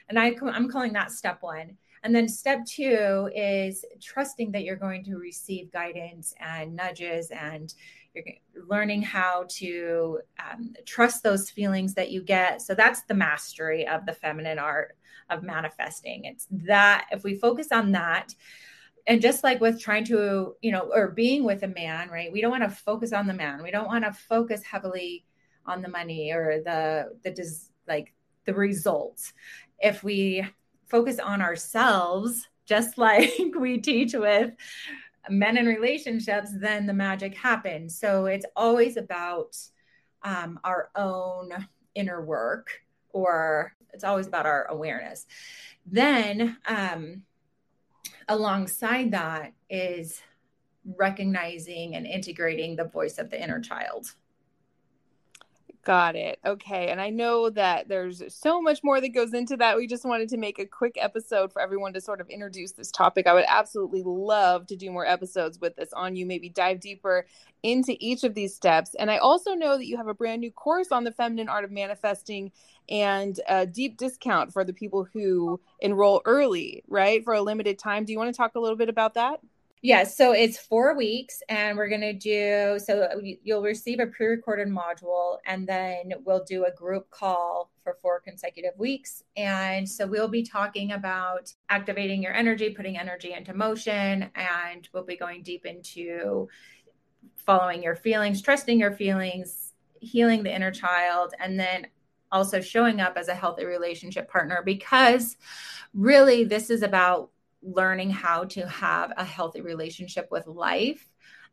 And 0.10 0.20
I, 0.20 0.36
I'm 0.52 0.70
calling 0.70 0.94
that 0.94 1.12
step 1.12 1.42
one. 1.42 1.78
And 2.04 2.16
then 2.16 2.28
step 2.28 2.66
two 2.66 3.30
is 3.36 3.84
trusting 4.02 4.52
that 4.52 4.64
you're 4.64 4.76
going 4.76 5.04
to 5.06 5.18
receive 5.18 5.72
guidance 5.72 6.34
and 6.40 6.76
nudges 6.76 7.32
and 7.32 7.74
you're 8.14 8.26
learning 8.68 9.02
how 9.02 9.46
to 9.50 10.20
um, 10.40 10.74
trust 10.86 11.24
those 11.24 11.50
feelings 11.50 11.94
that 11.96 12.12
you 12.12 12.22
get. 12.22 12.62
So 12.62 12.74
that's 12.74 13.02
the 13.04 13.14
mastery 13.14 13.88
of 13.88 14.06
the 14.06 14.14
feminine 14.14 14.60
art 14.60 14.96
of 15.30 15.44
manifesting. 15.44 16.26
It's 16.26 16.48
that 16.52 17.08
if 17.12 17.24
we 17.24 17.36
focus 17.36 17.72
on 17.72 17.92
that, 17.94 18.34
and 19.08 19.22
just 19.22 19.44
like 19.44 19.62
with 19.62 19.82
trying 19.82 20.04
to 20.06 20.56
you 20.62 20.72
know 20.72 20.92
or 20.94 21.10
being 21.10 21.44
with 21.44 21.64
a 21.64 21.68
man 21.68 22.10
right? 22.10 22.32
We 22.32 22.42
don't 22.42 22.52
want 22.52 22.64
to 22.64 22.70
focus 22.70 23.14
on 23.14 23.26
the 23.26 23.34
man. 23.34 23.64
We 23.64 23.72
don't 23.72 23.88
want 23.88 24.04
to 24.04 24.14
focus 24.14 24.62
heavily 24.64 25.26
on 25.66 25.82
the 25.82 25.90
money 25.90 26.32
or 26.32 26.62
the 26.64 27.18
the 27.24 27.32
des- 27.32 27.72
like 27.88 28.14
the 28.46 28.54
results. 28.54 29.34
If 29.80 30.04
we 30.04 30.46
focus 30.88 31.20
on 31.20 31.42
ourselves 31.42 32.48
just 32.66 32.98
like 32.98 33.54
we 33.58 33.80
teach 33.80 34.14
with 34.14 34.52
men 35.30 35.58
in 35.58 35.66
relationships 35.66 36.52
then 36.56 36.86
the 36.86 36.94
magic 36.94 37.36
happens. 37.36 37.98
So 37.98 38.26
it's 38.26 38.46
always 38.56 38.98
about 38.98 39.58
um, 40.24 40.60
our 40.64 40.90
own 40.96 41.68
inner 41.96 42.24
work 42.24 42.70
or 43.10 43.74
it's 43.94 44.04
always 44.04 44.28
about 44.28 44.46
our 44.46 44.66
awareness. 44.66 45.26
Then 45.86 46.58
um, 46.66 47.24
alongside 48.28 49.12
that 49.12 49.54
is 49.70 50.22
recognizing 50.96 51.96
and 51.96 52.06
integrating 52.06 52.76
the 52.76 52.86
voice 52.86 53.18
of 53.18 53.30
the 53.30 53.42
inner 53.42 53.60
child. 53.60 54.14
Got 55.88 56.18
it. 56.18 56.38
Okay. 56.46 56.90
And 56.90 57.00
I 57.00 57.10
know 57.10 57.50
that 57.50 57.88
there's 57.88 58.22
so 58.28 58.62
much 58.62 58.82
more 58.84 59.00
that 59.00 59.14
goes 59.14 59.34
into 59.34 59.56
that. 59.56 59.78
We 59.78 59.88
just 59.88 60.04
wanted 60.04 60.28
to 60.28 60.38
make 60.38 60.60
a 60.60 60.66
quick 60.66 60.98
episode 61.00 61.54
for 61.54 61.62
everyone 61.62 61.94
to 61.94 62.02
sort 62.02 62.20
of 62.20 62.28
introduce 62.30 62.74
this 62.74 62.92
topic. 62.92 63.26
I 63.26 63.34
would 63.34 63.46
absolutely 63.48 64.04
love 64.04 64.68
to 64.68 64.76
do 64.76 64.92
more 64.92 65.08
episodes 65.08 65.62
with 65.62 65.78
this 65.78 65.94
on 65.94 66.18
you, 66.18 66.26
maybe 66.26 66.50
dive 66.50 66.82
deeper 66.82 67.26
into 67.64 67.96
each 68.02 68.26
of 68.26 68.34
these 68.34 68.54
steps. 68.54 68.96
And 68.96 69.10
I 69.10 69.20
also 69.20 69.54
know 69.54 69.78
that 69.78 69.88
you 69.88 69.96
have 69.96 70.10
a 70.10 70.14
brand 70.14 70.42
new 70.42 70.52
course 70.52 70.92
on 70.92 71.06
the 71.06 71.14
feminine 71.14 71.48
art 71.48 71.64
of 71.64 71.72
manifesting 71.72 72.52
and 72.90 73.40
a 73.48 73.66
deep 73.66 73.96
discount 73.96 74.52
for 74.52 74.66
the 74.66 74.74
people 74.74 75.08
who 75.14 75.58
enroll 75.80 76.22
early, 76.26 76.84
right? 76.90 77.24
For 77.24 77.34
a 77.34 77.42
limited 77.42 77.80
time. 77.80 78.04
Do 78.04 78.12
you 78.12 78.20
want 78.20 78.34
to 78.34 78.38
talk 78.38 78.56
a 78.56 78.60
little 78.60 78.76
bit 78.76 78.90
about 78.90 79.14
that? 79.14 79.40
Yes, 79.88 80.08
yeah, 80.20 80.26
so 80.26 80.32
it's 80.34 80.58
four 80.58 80.98
weeks, 80.98 81.42
and 81.48 81.78
we're 81.78 81.88
going 81.88 82.02
to 82.02 82.12
do 82.12 82.78
so. 82.78 83.08
You'll 83.42 83.62
receive 83.62 84.02
a 84.02 84.08
pre 84.08 84.28
recorded 84.28 84.68
module, 84.68 85.38
and 85.46 85.66
then 85.66 86.12
we'll 86.26 86.44
do 86.44 86.66
a 86.66 86.72
group 86.74 87.10
call 87.10 87.72
for 87.86 87.98
four 88.02 88.20
consecutive 88.20 88.78
weeks. 88.78 89.24
And 89.38 89.88
so 89.88 90.06
we'll 90.06 90.28
be 90.28 90.44
talking 90.44 90.92
about 90.92 91.54
activating 91.70 92.22
your 92.22 92.34
energy, 92.34 92.72
putting 92.72 92.98
energy 92.98 93.32
into 93.32 93.54
motion, 93.54 94.30
and 94.36 94.90
we'll 94.92 95.06
be 95.06 95.16
going 95.16 95.42
deep 95.42 95.66
into 95.66 96.50
following 97.38 97.82
your 97.82 97.96
feelings, 97.96 98.42
trusting 98.42 98.78
your 98.78 98.92
feelings, 98.92 99.74
healing 100.02 100.44
the 100.44 100.54
inner 100.54 100.72
child, 100.72 101.34
and 101.40 101.58
then 101.58 101.88
also 102.30 102.60
showing 102.60 103.00
up 103.00 103.16
as 103.16 103.30
a 103.30 103.34
healthy 103.34 103.64
relationship 103.64 104.30
partner 104.30 104.62
because 104.66 105.38
really 105.94 106.44
this 106.44 106.70
is 106.70 106.84
about 106.84 107.30
learning 107.62 108.10
how 108.10 108.44
to 108.46 108.68
have 108.68 109.12
a 109.18 109.26
healthy 109.26 109.62
relationship 109.62 110.28
with 110.32 110.48
life. 110.48 111.08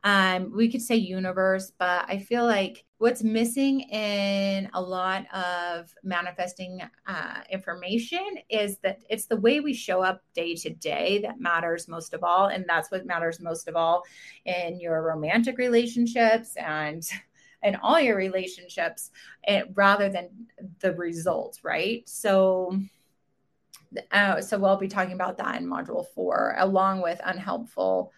Um, 0.05 0.53
we 0.55 0.71
could 0.71 0.83
say 0.83 0.97
universe, 0.97 1.73
but 1.79 2.05
I 2.07 2.19
feel 2.19 2.45
like 2.45 2.85
what's 2.99 3.23
missing 3.23 3.81
in 3.81 4.69
a 4.75 4.81
lot 4.81 5.25
of 5.35 5.91
manifesting 6.03 6.83
uh, 7.07 7.41
information 7.51 8.25
is 8.51 8.77
that 8.79 9.03
it's 9.09 9.25
the 9.27 9.39
way 9.39 9.61
we 9.61 9.73
show 9.73 10.03
up 10.03 10.23
day 10.35 10.55
to 10.57 10.71
day 10.71 11.21
that 11.23 11.41
matters 11.41 11.89
most 11.89 12.13
of 12.13 12.23
all. 12.23 12.49
And 12.49 12.67
that's 12.69 12.91
what 12.91 13.07
matters 13.07 13.41
most 13.41 13.67
of 13.67 13.77
all 13.77 14.03
in 14.45 14.79
your 14.79 15.03
romantic 15.03 15.57
relationships 15.57 16.55
and 16.57 17.03
in 17.63 17.77
all 17.77 17.99
your 17.99 18.17
relationships 18.17 19.11
eh, 19.47 19.63
rather 19.75 20.11
than 20.11 20.29
the 20.81 20.95
results, 20.95 21.65
right? 21.65 22.07
So, 22.07 22.79
uh, 24.11 24.41
so 24.41 24.59
we'll 24.59 24.77
be 24.77 24.89
talking 24.89 25.15
about 25.15 25.39
that 25.39 25.61
in 25.61 25.67
module 25.67 26.07
four, 26.15 26.55
along 26.59 27.03
with 27.03 27.21
unhelpful 27.25 28.13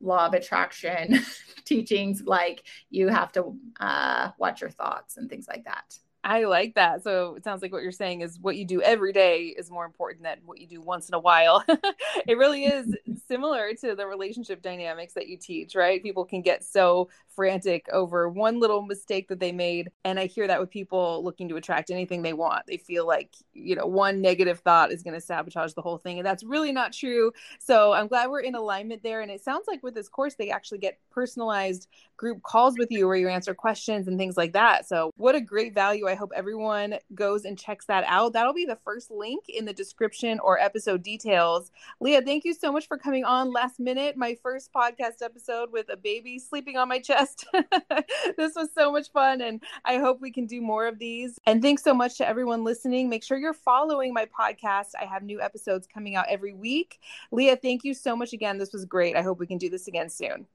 law 0.00 0.26
of 0.26 0.34
attraction 0.34 1.18
teachings 1.64 2.22
like 2.24 2.64
you 2.90 3.08
have 3.08 3.32
to 3.32 3.56
uh, 3.80 4.30
watch 4.38 4.60
your 4.60 4.70
thoughts 4.70 5.16
and 5.16 5.28
things 5.30 5.46
like 5.48 5.64
that. 5.64 5.98
I 6.26 6.42
like 6.42 6.74
that. 6.74 7.04
So 7.04 7.36
it 7.36 7.44
sounds 7.44 7.62
like 7.62 7.70
what 7.70 7.84
you're 7.84 7.92
saying 7.92 8.22
is 8.22 8.40
what 8.40 8.56
you 8.56 8.64
do 8.64 8.82
every 8.82 9.12
day 9.12 9.54
is 9.56 9.70
more 9.70 9.84
important 9.84 10.24
than 10.24 10.38
what 10.44 10.60
you 10.60 10.66
do 10.66 10.80
once 10.80 11.08
in 11.08 11.14
a 11.14 11.20
while. 11.20 11.62
it 12.26 12.36
really 12.36 12.64
is 12.64 12.96
similar 13.28 13.72
to 13.74 13.94
the 13.94 14.04
relationship 14.04 14.60
dynamics 14.60 15.14
that 15.14 15.28
you 15.28 15.36
teach, 15.36 15.76
right? 15.76 16.02
People 16.02 16.24
can 16.24 16.42
get 16.42 16.64
so 16.64 17.08
frantic 17.28 17.86
over 17.92 18.28
one 18.28 18.58
little 18.58 18.82
mistake 18.82 19.28
that 19.28 19.38
they 19.38 19.52
made. 19.52 19.92
And 20.04 20.18
I 20.18 20.26
hear 20.26 20.48
that 20.48 20.58
with 20.58 20.68
people 20.68 21.22
looking 21.22 21.48
to 21.50 21.56
attract 21.56 21.92
anything 21.92 22.22
they 22.22 22.32
want. 22.32 22.66
They 22.66 22.78
feel 22.78 23.06
like, 23.06 23.36
you 23.52 23.76
know, 23.76 23.86
one 23.86 24.20
negative 24.20 24.58
thought 24.58 24.90
is 24.90 25.04
going 25.04 25.14
to 25.14 25.20
sabotage 25.20 25.74
the 25.74 25.82
whole 25.82 25.98
thing. 25.98 26.18
And 26.18 26.26
that's 26.26 26.42
really 26.42 26.72
not 26.72 26.92
true. 26.92 27.30
So 27.60 27.92
I'm 27.92 28.08
glad 28.08 28.30
we're 28.30 28.40
in 28.40 28.56
alignment 28.56 29.04
there. 29.04 29.20
And 29.20 29.30
it 29.30 29.44
sounds 29.44 29.68
like 29.68 29.80
with 29.84 29.94
this 29.94 30.08
course, 30.08 30.34
they 30.34 30.50
actually 30.50 30.78
get 30.78 30.98
personalized 31.12 31.86
group 32.16 32.42
calls 32.42 32.76
with 32.76 32.90
you 32.90 33.06
where 33.06 33.16
you 33.16 33.28
answer 33.28 33.54
questions 33.54 34.08
and 34.08 34.18
things 34.18 34.36
like 34.36 34.54
that. 34.54 34.88
So 34.88 35.12
what 35.16 35.36
a 35.36 35.40
great 35.40 35.72
value. 35.72 36.08
I 36.08 36.15
hope 36.16 36.32
everyone 36.34 36.96
goes 37.14 37.44
and 37.44 37.58
checks 37.58 37.86
that 37.86 38.04
out. 38.06 38.32
That'll 38.32 38.52
be 38.52 38.66
the 38.66 38.78
first 38.84 39.10
link 39.10 39.48
in 39.48 39.64
the 39.64 39.72
description 39.72 40.40
or 40.40 40.58
episode 40.58 41.02
details. 41.02 41.70
Leah, 42.00 42.22
thank 42.22 42.44
you 42.44 42.52
so 42.52 42.72
much 42.72 42.88
for 42.88 42.98
coming 42.98 43.24
on 43.24 43.52
last 43.52 43.78
minute. 43.78 44.16
My 44.16 44.36
first 44.42 44.72
podcast 44.72 45.22
episode 45.22 45.70
with 45.72 45.86
a 45.88 45.96
baby 45.96 46.38
sleeping 46.38 46.76
on 46.76 46.88
my 46.88 46.98
chest 46.98 47.46
this 48.36 48.54
was 48.54 48.68
so 48.74 48.92
much 48.92 49.10
fun, 49.12 49.40
and 49.40 49.62
I 49.84 49.98
hope 49.98 50.20
we 50.20 50.30
can 50.30 50.46
do 50.46 50.60
more 50.60 50.86
of 50.86 50.98
these. 50.98 51.38
And 51.46 51.62
thanks 51.62 51.82
so 51.82 51.94
much 51.94 52.18
to 52.18 52.28
everyone 52.28 52.64
listening. 52.64 53.08
Make 53.08 53.24
sure 53.24 53.38
you're 53.38 53.54
following 53.54 54.12
my 54.12 54.26
podcast. 54.26 54.90
I 55.00 55.04
have 55.04 55.22
new 55.22 55.40
episodes 55.40 55.86
coming 55.86 56.16
out 56.16 56.26
every 56.28 56.52
week. 56.52 57.00
Leah, 57.30 57.56
thank 57.56 57.84
you 57.84 57.94
so 57.94 58.16
much 58.16 58.32
again. 58.32 58.58
This 58.58 58.72
was 58.72 58.84
great. 58.84 59.16
I 59.16 59.22
hope 59.22 59.38
we 59.38 59.46
can 59.46 59.58
do 59.58 59.70
this 59.70 59.88
again 59.88 60.08
soon. 60.08 60.46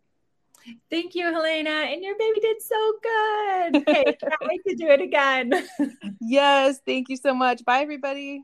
Thank 0.89 1.15
you, 1.15 1.25
Helena. 1.31 1.69
And 1.69 2.03
your 2.03 2.15
baby 2.17 2.39
did 2.39 2.61
so 2.61 2.93
good. 3.01 3.83
Hey, 3.87 4.03
can't 4.03 4.41
wait 4.41 4.61
to 4.67 4.75
do 4.75 4.87
it 4.87 5.01
again. 5.01 5.51
yes. 6.21 6.79
Thank 6.85 7.09
you 7.09 7.17
so 7.17 7.33
much. 7.33 7.63
Bye, 7.65 7.81
everybody. 7.81 8.43